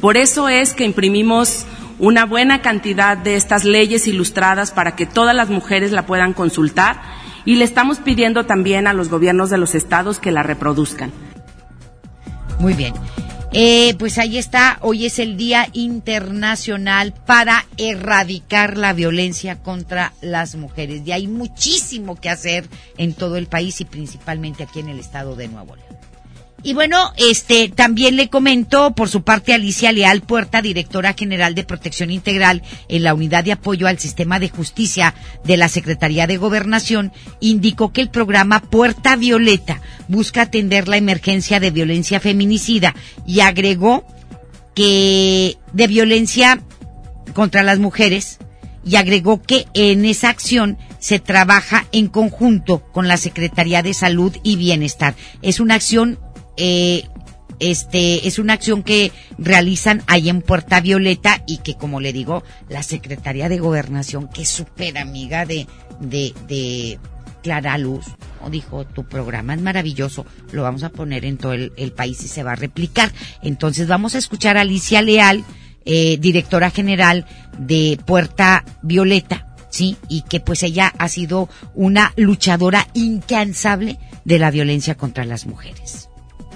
[0.00, 1.66] Por eso es que imprimimos
[1.98, 7.00] una buena cantidad de estas leyes ilustradas para que todas las mujeres la puedan consultar
[7.46, 11.12] y le estamos pidiendo también a los gobiernos de los estados que la reproduzcan.
[12.58, 12.92] Muy bien.
[13.52, 20.56] Eh, pues ahí está, hoy es el Día Internacional para erradicar la violencia contra las
[20.56, 21.02] mujeres.
[21.06, 22.68] Y hay muchísimo que hacer
[22.98, 25.95] en todo el país y principalmente aquí en el estado de Nuevo León.
[26.66, 31.62] Y bueno, este también le comentó por su parte Alicia Leal Puerta, directora general de
[31.62, 35.14] Protección Integral en la Unidad de Apoyo al Sistema de Justicia
[35.44, 41.60] de la Secretaría de Gobernación, indicó que el programa Puerta Violeta busca atender la emergencia
[41.60, 44.04] de violencia feminicida y agregó
[44.74, 46.60] que de violencia
[47.32, 48.38] contra las mujeres
[48.84, 54.36] y agregó que en esa acción se trabaja en conjunto con la Secretaría de Salud
[54.42, 55.14] y Bienestar.
[55.42, 56.18] Es una acción
[56.56, 57.04] eh,
[57.58, 62.42] este es una acción que realizan ahí en Puerta Violeta y que como le digo
[62.68, 65.66] la Secretaría de Gobernación que es súper amiga de
[66.00, 66.98] de de
[67.42, 68.04] Clara Luz
[68.50, 72.42] dijo tu programa es maravilloso lo vamos a poner en todo el, país y se
[72.42, 73.10] va a replicar
[73.42, 75.44] entonces vamos a escuchar a Alicia Leal
[75.84, 77.26] eh, directora general
[77.58, 84.50] de Puerta Violeta sí y que pues ella ha sido una luchadora incansable de la
[84.50, 86.05] violencia contra las mujeres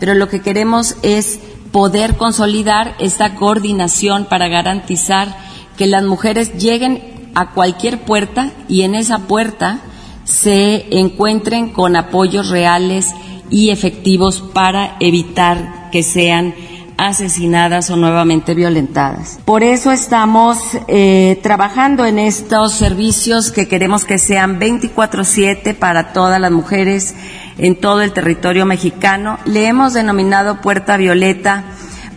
[0.01, 1.39] pero lo que queremos es
[1.71, 5.37] poder consolidar esta coordinación para garantizar
[5.77, 9.81] que las mujeres lleguen a cualquier puerta y en esa puerta
[10.25, 13.13] se encuentren con apoyos reales
[13.51, 16.55] y efectivos para evitar que sean
[17.01, 19.39] asesinadas o nuevamente violentadas.
[19.47, 26.39] Por eso estamos eh, trabajando en estos servicios que queremos que sean 24/7 para todas
[26.39, 27.15] las mujeres
[27.57, 29.39] en todo el territorio mexicano.
[29.47, 31.65] Le hemos denominado Puerta Violeta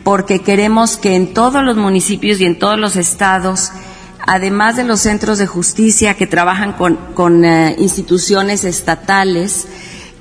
[0.03, 3.71] porque queremos que en todos los municipios y en todos los estados,
[4.19, 9.65] además de los centros de justicia que trabajan con, eh, instituciones estatales,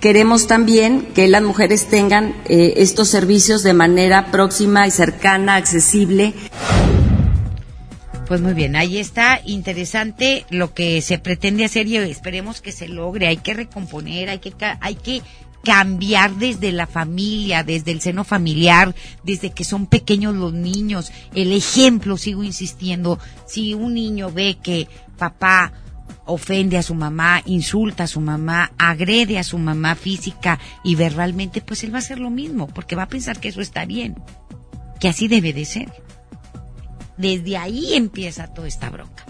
[0.02, 6.34] queremos también que las mujeres tengan eh, estos servicios de manera próxima y cercana, accesible.
[8.26, 12.88] Pues muy bien, ahí está interesante lo que se pretende hacer y esperemos que se
[12.88, 13.28] logre.
[13.28, 15.22] Hay que recomponer, hay que hay que
[15.62, 21.12] cambiar desde la familia, desde el seno familiar, desde que son pequeños los niños.
[21.32, 25.72] El ejemplo, sigo insistiendo, si un niño ve que papá
[26.24, 31.60] ofende a su mamá, insulta a su mamá, agrede a su mamá física y verbalmente,
[31.60, 34.16] pues él va a hacer lo mismo, porque va a pensar que eso está bien,
[35.00, 35.92] que así debe de ser.
[37.16, 39.24] Desde ahí empieza toda esta bronca.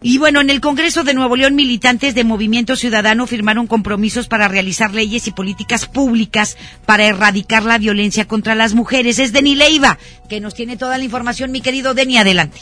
[0.00, 4.46] Y bueno, en el Congreso de Nuevo León, militantes de Movimiento Ciudadano firmaron compromisos para
[4.46, 6.56] realizar leyes y políticas públicas
[6.86, 9.18] para erradicar la violencia contra las mujeres.
[9.18, 9.98] Es Deni Leiva,
[10.28, 11.50] que nos tiene toda la información.
[11.50, 12.60] Mi querido Deni, adelante.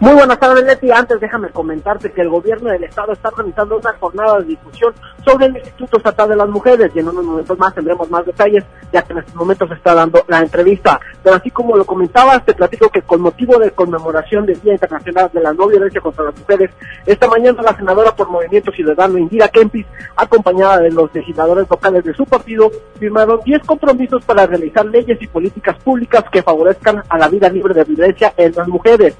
[0.00, 0.90] Muy buenas tardes, Leti.
[0.90, 4.92] Antes déjame comentarte que el gobierno del estado está organizando una jornada de difusión
[5.24, 8.64] sobre el Instituto Estatal de las Mujeres y en unos momentos más tendremos más detalles,
[8.92, 11.00] ya que en estos momentos se está dando la entrevista.
[11.22, 15.30] Pero así como lo comentabas, te platico que con motivo de conmemoración del Día Internacional
[15.32, 16.70] de la No Violencia contra las Mujeres,
[17.06, 19.86] esta mañana la senadora por Movimiento Ciudadano, Indira Kempis,
[20.16, 22.68] acompañada de los legisladores locales de su partido,
[22.98, 27.74] firmaron 10 compromisos para realizar leyes y políticas públicas que favorezcan a la vida libre
[27.74, 29.14] de violencia en las mujeres.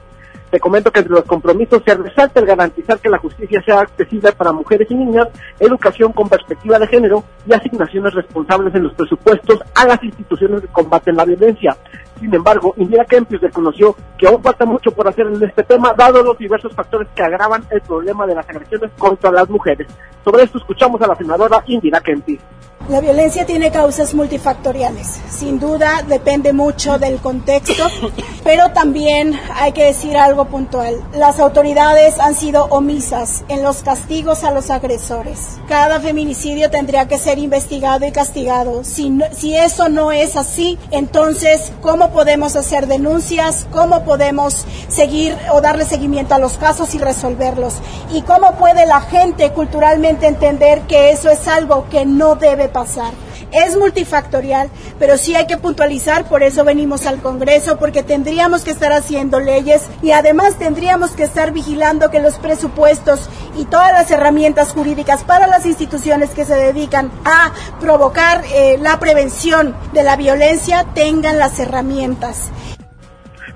[0.55, 4.31] Te comento que entre los compromisos se resalta el garantizar que la justicia sea accesible
[4.31, 5.27] para mujeres y niñas,
[5.59, 10.69] educación con perspectiva de género y asignaciones responsables en los presupuestos a las instituciones que
[10.69, 11.77] combaten la violencia.
[12.25, 16.23] Sin embargo, Indira Kempis reconoció que aún falta mucho por hacer en este tema, dado
[16.23, 19.89] los diversos factores que agravan el problema de las agresiones contra las mujeres.
[20.25, 22.41] Sobre esto escuchamos a la senadora Indira Kempis.
[22.89, 25.07] La violencia tiene causas multifactoriales.
[25.31, 27.85] Sin duda depende mucho del contexto,
[28.45, 31.03] pero también hay que decir algo puntual.
[31.15, 35.59] Las autoridades han sido omisas en los castigos a los agresores.
[35.67, 38.85] Cada feminicidio tendría que ser investigado y castigado.
[38.85, 43.67] Si, si eso no es así, entonces, ¿cómo podemos hacer denuncias?
[43.71, 47.75] ¿Cómo podemos seguir o darle seguimiento a los casos y resolverlos?
[48.13, 53.13] ¿Y cómo puede la gente culturalmente entender que eso es algo que no debe pasar.
[53.55, 58.73] Es multifactorial, pero sí hay que puntualizar, por eso venimos al Congreso, porque tendríamos que
[58.73, 64.11] estar haciendo leyes y además tendríamos que estar vigilando que los presupuestos y todas las
[64.11, 70.17] herramientas jurídicas para las instituciones que se dedican a provocar eh, la prevención de la
[70.17, 72.51] violencia tengan las herramientas.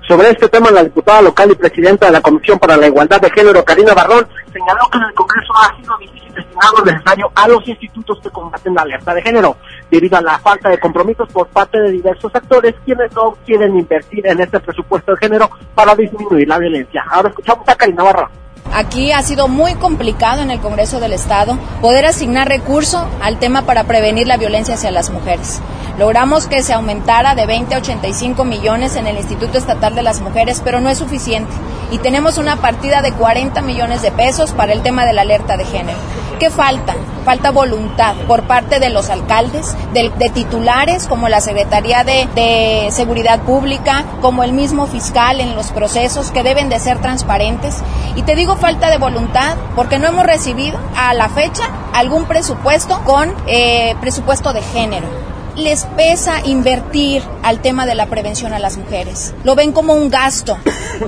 [0.07, 3.29] Sobre este tema, la diputada local y presidenta de la Comisión para la Igualdad de
[3.29, 7.47] Género, Karina Barrón, señaló que en el Congreso ha sido difícil destinar lo necesario a
[7.47, 9.57] los institutos que combaten la alerta de género,
[9.89, 14.25] debido a la falta de compromisos por parte de diversos actores quienes no quieren invertir
[14.27, 17.03] en este presupuesto de género para disminuir la violencia.
[17.09, 18.29] Ahora escuchamos a Karina Barrón.
[18.73, 23.63] Aquí ha sido muy complicado en el Congreso del Estado poder asignar recursos al tema
[23.63, 25.59] para prevenir la violencia hacia las mujeres.
[25.99, 30.21] Logramos que se aumentara de 20 a 85 millones en el Instituto Estatal de las
[30.21, 31.51] Mujeres, pero no es suficiente.
[31.91, 35.57] Y tenemos una partida de 40 millones de pesos para el tema de la alerta
[35.57, 35.97] de género.
[36.39, 36.95] ¿Qué falta?
[37.25, 43.41] Falta voluntad por parte de los alcaldes, de, titulares como la Secretaría de, de Seguridad
[43.41, 47.79] Pública, como el mismo fiscal en los procesos que deben de ser transparentes.
[48.15, 53.01] Y te digo falta de voluntad porque no hemos recibido a la fecha algún presupuesto
[53.03, 55.07] con eh, presupuesto de género
[55.55, 59.33] les pesa invertir al tema de la prevención a las mujeres.
[59.43, 60.57] Lo ven como un gasto,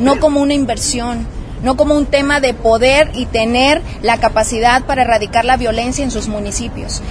[0.01, 1.25] no como una inversión
[1.63, 6.11] no como un tema de poder y tener la capacidad para erradicar la violencia en
[6.11, 7.01] sus municipios.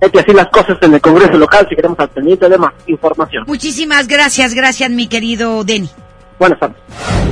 [0.00, 3.44] Hay que así las cosas en el Congreso local si queremos de más información.
[3.46, 5.90] Muchísimas gracias, gracias mi querido Denny.
[6.38, 6.76] Buenas tardes.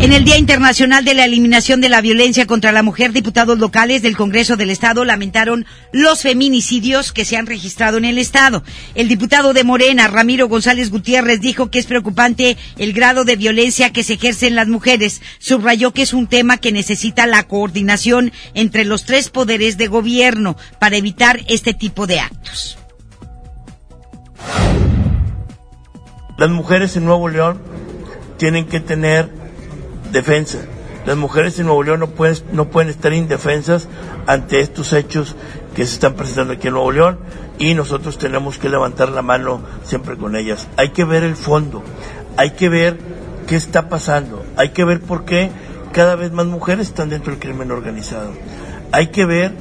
[0.01, 4.03] En el Día Internacional de la Eliminación de la Violencia contra la Mujer, diputados locales
[4.03, 8.63] del Congreso del Estado lamentaron los feminicidios que se han registrado en el Estado.
[8.95, 13.91] El diputado de Morena, Ramiro González Gutiérrez, dijo que es preocupante el grado de violencia
[13.91, 15.23] que se ejerce en las mujeres.
[15.39, 20.57] Subrayó que es un tema que necesita la coordinación entre los tres poderes de gobierno
[20.79, 22.77] para evitar este tipo de actos.
[26.37, 27.76] Las mujeres en Nuevo León
[28.37, 29.31] tienen que tener
[30.13, 30.59] defensa.
[31.07, 33.89] Las mujeres en Nuevo León no pueden, no pueden estar indefensas
[34.27, 35.37] ante estos hechos
[35.75, 37.19] que se están presentando aquí en Nuevo León
[37.59, 40.67] y nosotros tenemos que levantar la mano siempre con ellas.
[40.77, 41.83] Hay que ver el fondo,
[42.37, 42.99] hay que ver
[43.47, 45.51] qué está pasando, hay que ver por qué
[45.93, 48.33] cada vez más mujeres están dentro del crimen organizado,
[48.91, 49.53] hay que ver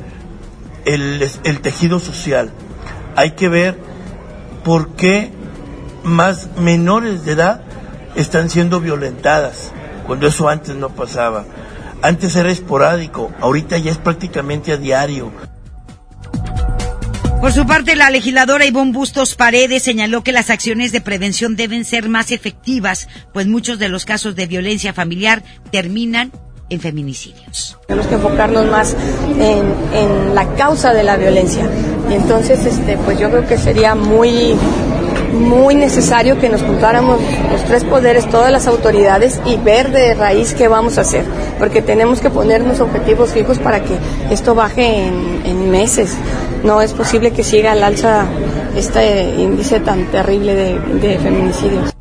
[0.86, 2.52] el, el tejido social,
[3.16, 3.78] hay que ver
[4.64, 5.32] por qué
[6.04, 7.65] más menores de edad
[8.16, 9.72] están siendo violentadas,
[10.08, 11.46] cuando eso antes no pasaba.
[12.02, 15.32] Antes era esporádico, ahorita ya es prácticamente a diario.
[17.42, 21.86] Por su parte, la legisladora Ivonne Bustos Paredes señaló que las acciones de prevención deben
[21.86, 26.32] ser más efectivas, pues muchos de los casos de violencia familiar terminan
[26.70, 27.78] en feminicidios.
[27.88, 28.96] Tenemos que enfocarnos más
[29.40, 31.70] en, en la causa de la violencia.
[32.10, 34.56] Y entonces, este, pues yo creo que sería muy
[35.36, 37.20] muy necesario que nos juntáramos
[37.52, 41.26] los tres poderes, todas las autoridades y ver de raíz qué vamos a hacer,
[41.60, 43.98] porque tenemos que ponernos objetivos fijos para que
[44.32, 46.16] esto baje en, meses.
[46.64, 48.26] No es posible que siga al alza
[48.76, 51.94] este índice tan terrible de, de feminicidios.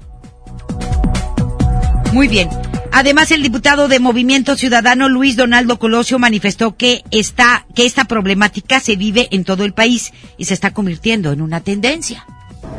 [2.13, 2.49] Muy bien.
[2.97, 8.79] Además, el diputado de Movimiento Ciudadano Luis Donaldo Colosio manifestó que esta, que esta problemática
[8.79, 12.25] se vive en todo el país y se está convirtiendo en una tendencia.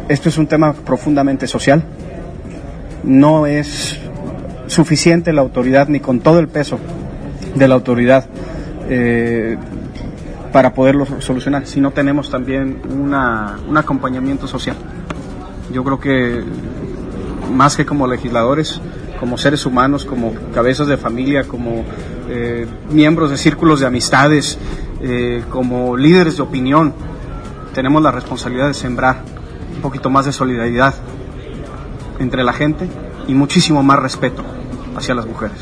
[0.08, 1.84] Esto es un tema profundamente social.
[3.03, 3.99] No es
[4.68, 6.78] suficiente la autoridad ni con todo el peso
[7.56, 8.26] de la autoridad
[8.88, 9.58] eh,
[10.51, 14.76] para poderlo solucionar, si no tenemos también una, un acompañamiento social.
[15.74, 16.43] Yo creo que
[17.51, 18.80] más que como legisladores,
[19.20, 21.84] como seres humanos, como cabezas de familia, como
[22.30, 24.60] eh, miembros de círculos de amistades,
[25.01, 26.93] eh, como líderes de opinión,
[27.74, 29.34] tenemos la responsabilidad de sembrar
[29.76, 30.95] un poquito más de solidaridad
[32.19, 32.88] entre la gente
[33.28, 34.43] y muchísimo más respeto
[34.95, 35.57] hacia las mujeres.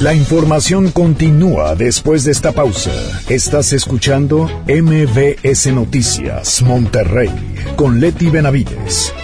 [0.00, 2.90] La información continúa después de esta pausa.
[3.28, 7.30] Estás escuchando MBS Noticias Monterrey
[7.76, 9.14] con Leti Benavides.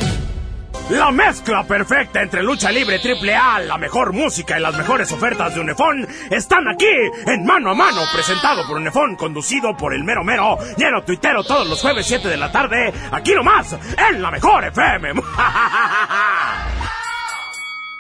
[0.91, 5.55] La mezcla perfecta entre lucha libre triple A, la mejor música y las mejores ofertas
[5.55, 6.89] de Unefón están aquí
[7.27, 11.69] en Mano a Mano, presentado por Unefón, conducido por el mero mero, lleno tuitero todos
[11.69, 13.77] los jueves 7 de la tarde, aquí nomás,
[14.11, 15.13] en la mejor FM.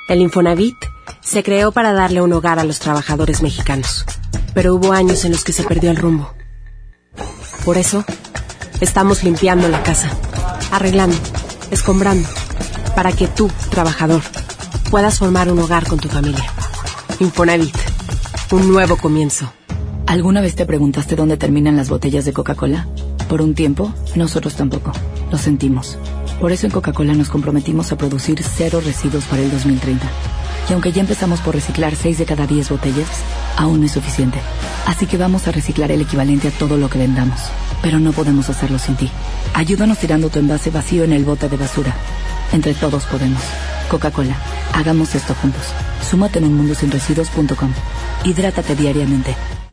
[0.08, 0.74] El Infonavit
[1.20, 4.04] se creó para darle un hogar a los trabajadores mexicanos,
[4.52, 6.34] pero hubo años en los que se perdió el rumbo.
[7.64, 8.04] Por eso,
[8.80, 10.10] estamos limpiando la casa,
[10.72, 11.16] arreglando,
[11.70, 12.28] escombrando
[13.00, 14.20] para que tú, trabajador,
[14.90, 16.44] puedas formar un hogar con tu familia.
[17.18, 17.74] Infonavit,
[18.50, 19.50] un nuevo comienzo.
[20.06, 22.88] ¿Alguna vez te preguntaste dónde terminan las botellas de Coca-Cola?
[23.26, 24.92] Por un tiempo, nosotros tampoco.
[25.32, 25.96] Lo sentimos.
[26.42, 30.06] Por eso en Coca-Cola nos comprometimos a producir cero residuos para el 2030.
[30.68, 33.08] Y aunque ya empezamos por reciclar 6 de cada 10 botellas,
[33.56, 34.38] aún no es suficiente.
[34.84, 37.40] Así que vamos a reciclar el equivalente a todo lo que vendamos.
[37.80, 39.08] Pero no podemos hacerlo sin ti.
[39.54, 41.96] Ayúdanos tirando tu envase vacío en el bote de basura.
[42.52, 43.42] Entre todos podemos.
[43.88, 44.36] Coca-Cola,
[44.72, 45.62] hagamos esto juntos.
[46.08, 47.72] Súmate en unmundosinresiduos.com.
[48.24, 49.36] Hidrátate diariamente.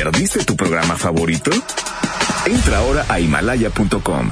[0.00, 1.50] ¿Te perdiste tu programa favorito?
[2.46, 4.30] Entra ahora a himalaya.com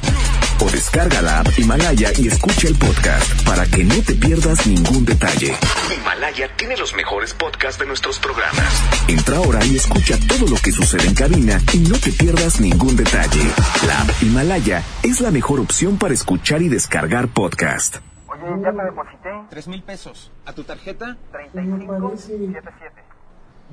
[0.61, 5.05] o descarga la app Himalaya y escucha el podcast para que no te pierdas ningún
[5.05, 5.55] detalle.
[5.95, 8.83] Himalaya tiene los mejores podcasts de nuestros programas.
[9.09, 12.97] Entra ahora y escucha todo lo que sucede en cabina y no te pierdas ningún
[12.97, 13.53] detalle.
[13.87, 17.97] La app Himalaya es la mejor opción para escuchar y descargar podcast.
[18.27, 19.31] Oye, ya te deposité.
[19.51, 20.33] Tres mil pesos.
[20.47, 21.19] ¿A tu tarjeta?
[21.33, 23.03] 3577.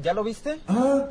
[0.01, 0.59] ¿Ya lo viste?
[0.67, 1.05] Ah,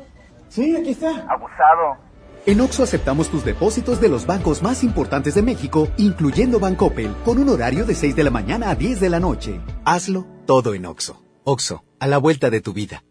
[0.55, 1.09] sí, aquí está.
[1.29, 1.97] Abusado.
[2.45, 7.39] En Oxo aceptamos tus depósitos de los bancos más importantes de México, incluyendo Bancoppel, con
[7.39, 9.59] un horario de 6 de la mañana a 10 de la noche.
[9.83, 11.23] Hazlo todo en Oxo.
[11.43, 13.03] Oxo, a la vuelta de tu vida.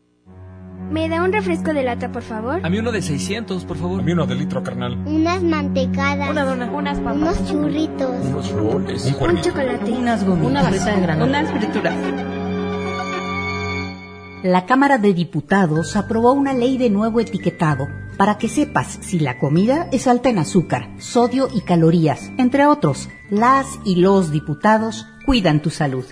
[0.91, 2.61] ¿Me da un refresco de lata, por favor?
[2.65, 4.01] A mí uno de 600, por favor.
[4.01, 4.93] A mí uno de litro, carnal.
[5.07, 6.31] Unas mantecadas.
[6.31, 6.71] Una dona.
[6.71, 7.17] Unas papas.
[7.17, 8.11] Unos churritos.
[8.27, 9.05] Unos roles.
[9.19, 9.91] Un, un chocolate.
[9.91, 10.51] Unas gomitas.
[10.51, 11.41] Una barrita de granola.
[11.41, 11.95] Unas frituras.
[14.45, 17.89] La Cámara de Diputados aprobó una ley de nuevo etiquetado
[18.19, 22.31] para que sepas si la comida es alta en azúcar, sodio y calorías.
[22.37, 26.05] Entre otros, las y los diputados cuidan tu salud.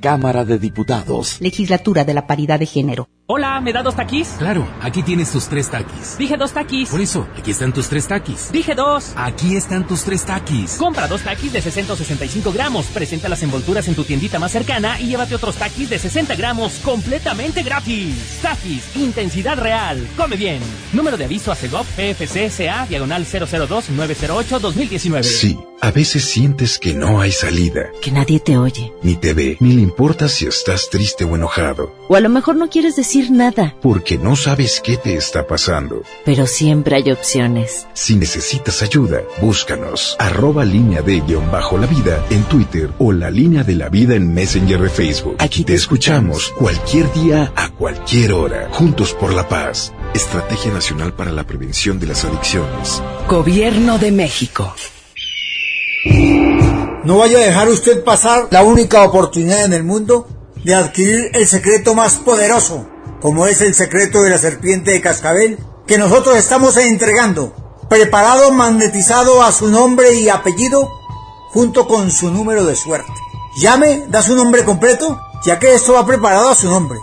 [0.00, 1.40] Cámara de Diputados.
[1.40, 3.08] Legislatura de la Paridad de Género.
[3.32, 4.26] Hola, ¿me da dos taquis?
[4.38, 6.18] Claro, aquí tienes tus tres taquis.
[6.18, 6.88] Dije dos taquis.
[6.88, 8.50] Por eso, aquí están tus tres taquis.
[8.50, 9.12] Dije dos.
[9.14, 10.74] Aquí están tus tres taquis.
[10.74, 15.06] Compra dos taquis de 665 gramos, presenta las envolturas en tu tiendita más cercana y
[15.06, 18.40] llévate otros taquis de 60 gramos completamente gratis.
[18.42, 20.04] Taquis, intensidad real.
[20.16, 20.60] Come bien.
[20.92, 25.22] Número de aviso a CEGOP PFCSA, diagonal 002-908-2019.
[25.22, 27.92] Sí, a veces sientes que no hay salida.
[28.02, 28.92] Que nadie te oye.
[29.04, 31.94] Ni te ve, ni le importa si estás triste o enojado.
[32.08, 33.76] O a lo mejor no quieres decir nada.
[33.82, 36.02] Porque no sabes qué te está pasando.
[36.24, 37.86] Pero siempre hay opciones.
[37.92, 40.16] Si necesitas ayuda, búscanos.
[40.18, 44.14] Arroba línea de guion bajo la vida en Twitter o la línea de la vida
[44.14, 45.36] en Messenger de Facebook.
[45.40, 48.68] Aquí te escuchamos cualquier día a cualquier hora.
[48.70, 49.92] Juntos por la paz.
[50.14, 53.02] Estrategia Nacional para la Prevención de las Adicciones.
[53.28, 54.72] Gobierno de México.
[57.02, 60.28] No vaya a dejar usted pasar la única oportunidad en el mundo
[60.64, 62.86] de adquirir el secreto más poderoso,
[63.20, 67.52] como es el secreto de la serpiente de cascabel, que nosotros estamos entregando,
[67.88, 70.88] preparado, magnetizado a su nombre y apellido,
[71.52, 73.12] junto con su número de suerte.
[73.56, 76.98] Llame, da su nombre completo, ya que esto va preparado a su nombre,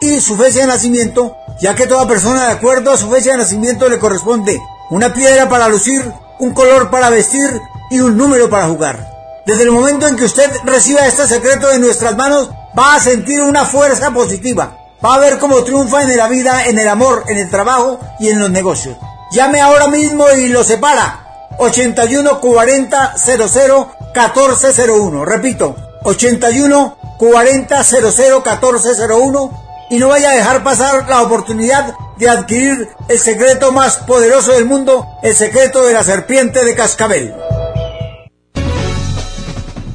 [0.00, 3.38] y su fecha de nacimiento, ya que toda persona de acuerdo a su fecha de
[3.38, 8.66] nacimiento le corresponde una piedra para lucir, un color para vestir y un número para
[8.66, 9.12] jugar.
[9.46, 13.40] Desde el momento en que usted reciba este secreto de nuestras manos, va a sentir
[13.42, 14.76] una fuerza positiva.
[15.04, 18.28] Va a ver cómo triunfa en la vida, en el amor, en el trabajo y
[18.28, 18.96] en los negocios.
[19.32, 21.48] Llame ahora mismo y lo separa.
[21.58, 25.24] 81 40 00 1401.
[25.24, 29.62] Repito, 81 40 00 1401.
[29.90, 34.64] Y no vaya a dejar pasar la oportunidad de adquirir el secreto más poderoso del
[34.64, 37.34] mundo, el secreto de la serpiente de cascabel.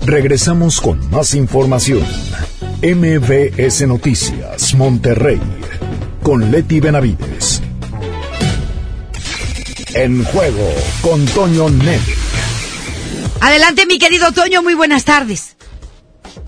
[0.05, 2.05] Regresamos con más información.
[2.79, 5.41] MBS Noticias, Monterrey,
[6.21, 7.59] con Leti Benavides.
[9.95, 10.69] En juego
[11.01, 11.99] con Toño Net.
[13.41, 15.55] Adelante, mi querido Toño, muy buenas tardes.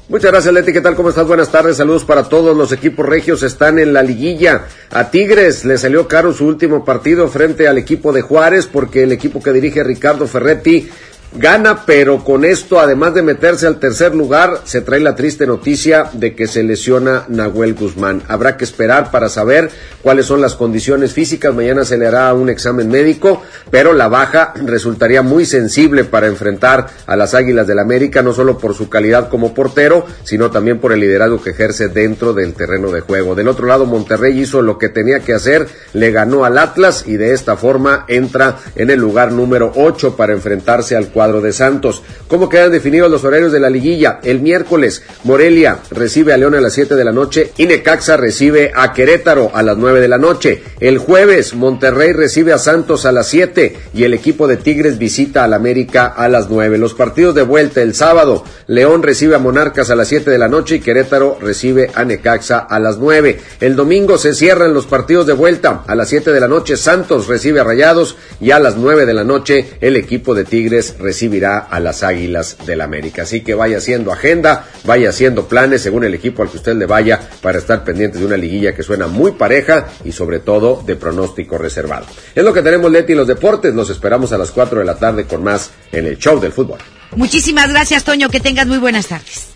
[0.08, 0.72] Muchas gracias, Leti.
[0.72, 0.96] ¿Qué tal?
[0.96, 1.28] ¿Cómo estás?
[1.28, 1.78] Buenas tardes.
[1.78, 2.56] Saludos para todos.
[2.56, 4.66] Los equipos regios están en la liguilla.
[4.92, 9.12] A Tigres le salió caro su último partido frente al equipo de Juárez porque el
[9.12, 10.90] equipo que dirige Ricardo Ferretti
[11.32, 16.10] Gana, pero con esto, además de meterse al tercer lugar, se trae la triste noticia
[16.14, 18.24] de que se lesiona Nahuel Guzmán.
[18.28, 19.70] Habrá que esperar para saber
[20.02, 21.54] cuáles son las condiciones físicas.
[21.54, 26.88] Mañana se le hará un examen médico, pero la baja resultaría muy sensible para enfrentar
[27.06, 30.94] a las Águilas del América, no solo por su calidad como portero, sino también por
[30.94, 33.36] el liderazgo que ejerce dentro del terreno de juego.
[33.36, 37.18] Del otro lado, Monterrey hizo lo que tenía que hacer, le ganó al Atlas y
[37.18, 42.02] de esta forma entra en el lugar número 8 para enfrentarse al cuadro de Santos.
[42.30, 44.22] ¿Cómo quedan definidos los horarios de la liguilla?
[44.24, 48.72] El miércoles, Morelia recibe a León a las 7 de la noche y Necaxa recibe
[48.74, 50.64] a Querétaro a las 9 de la noche.
[50.80, 55.44] El jueves, Monterrey recibe a Santos a las 7 y el equipo de Tigres visita
[55.44, 56.78] al América a las 9.
[56.78, 60.48] Los partidos de vuelta el sábado, León recibe a Monarcas a las 7 de la
[60.48, 63.42] noche y Querétaro recibe a Necaxa a las 9.
[63.60, 65.84] El domingo se cierran los partidos de vuelta.
[65.86, 69.14] A las 7 de la noche Santos recibe a Rayados y a las 9 de
[69.14, 73.24] la noche el equipo de Tigres recibirá a las Águilas del América.
[73.24, 76.86] Así que vaya haciendo agenda, vaya haciendo planes según el equipo al que usted le
[76.86, 80.96] vaya para estar pendiente de una liguilla que suena muy pareja y sobre todo de
[80.96, 82.06] pronóstico reservado.
[82.36, 83.74] Es lo que tenemos Leti y los deportes.
[83.74, 86.78] Los esperamos a las 4 de la tarde con más en el show del fútbol.
[87.16, 88.30] Muchísimas gracias, Toño.
[88.30, 89.48] Que tengas muy buenas tardes.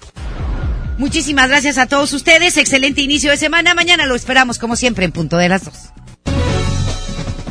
[0.97, 2.57] Muchísimas gracias a todos ustedes.
[2.57, 3.75] Excelente inicio de semana.
[3.75, 5.92] Mañana lo esperamos, como siempre, en punto de las dos.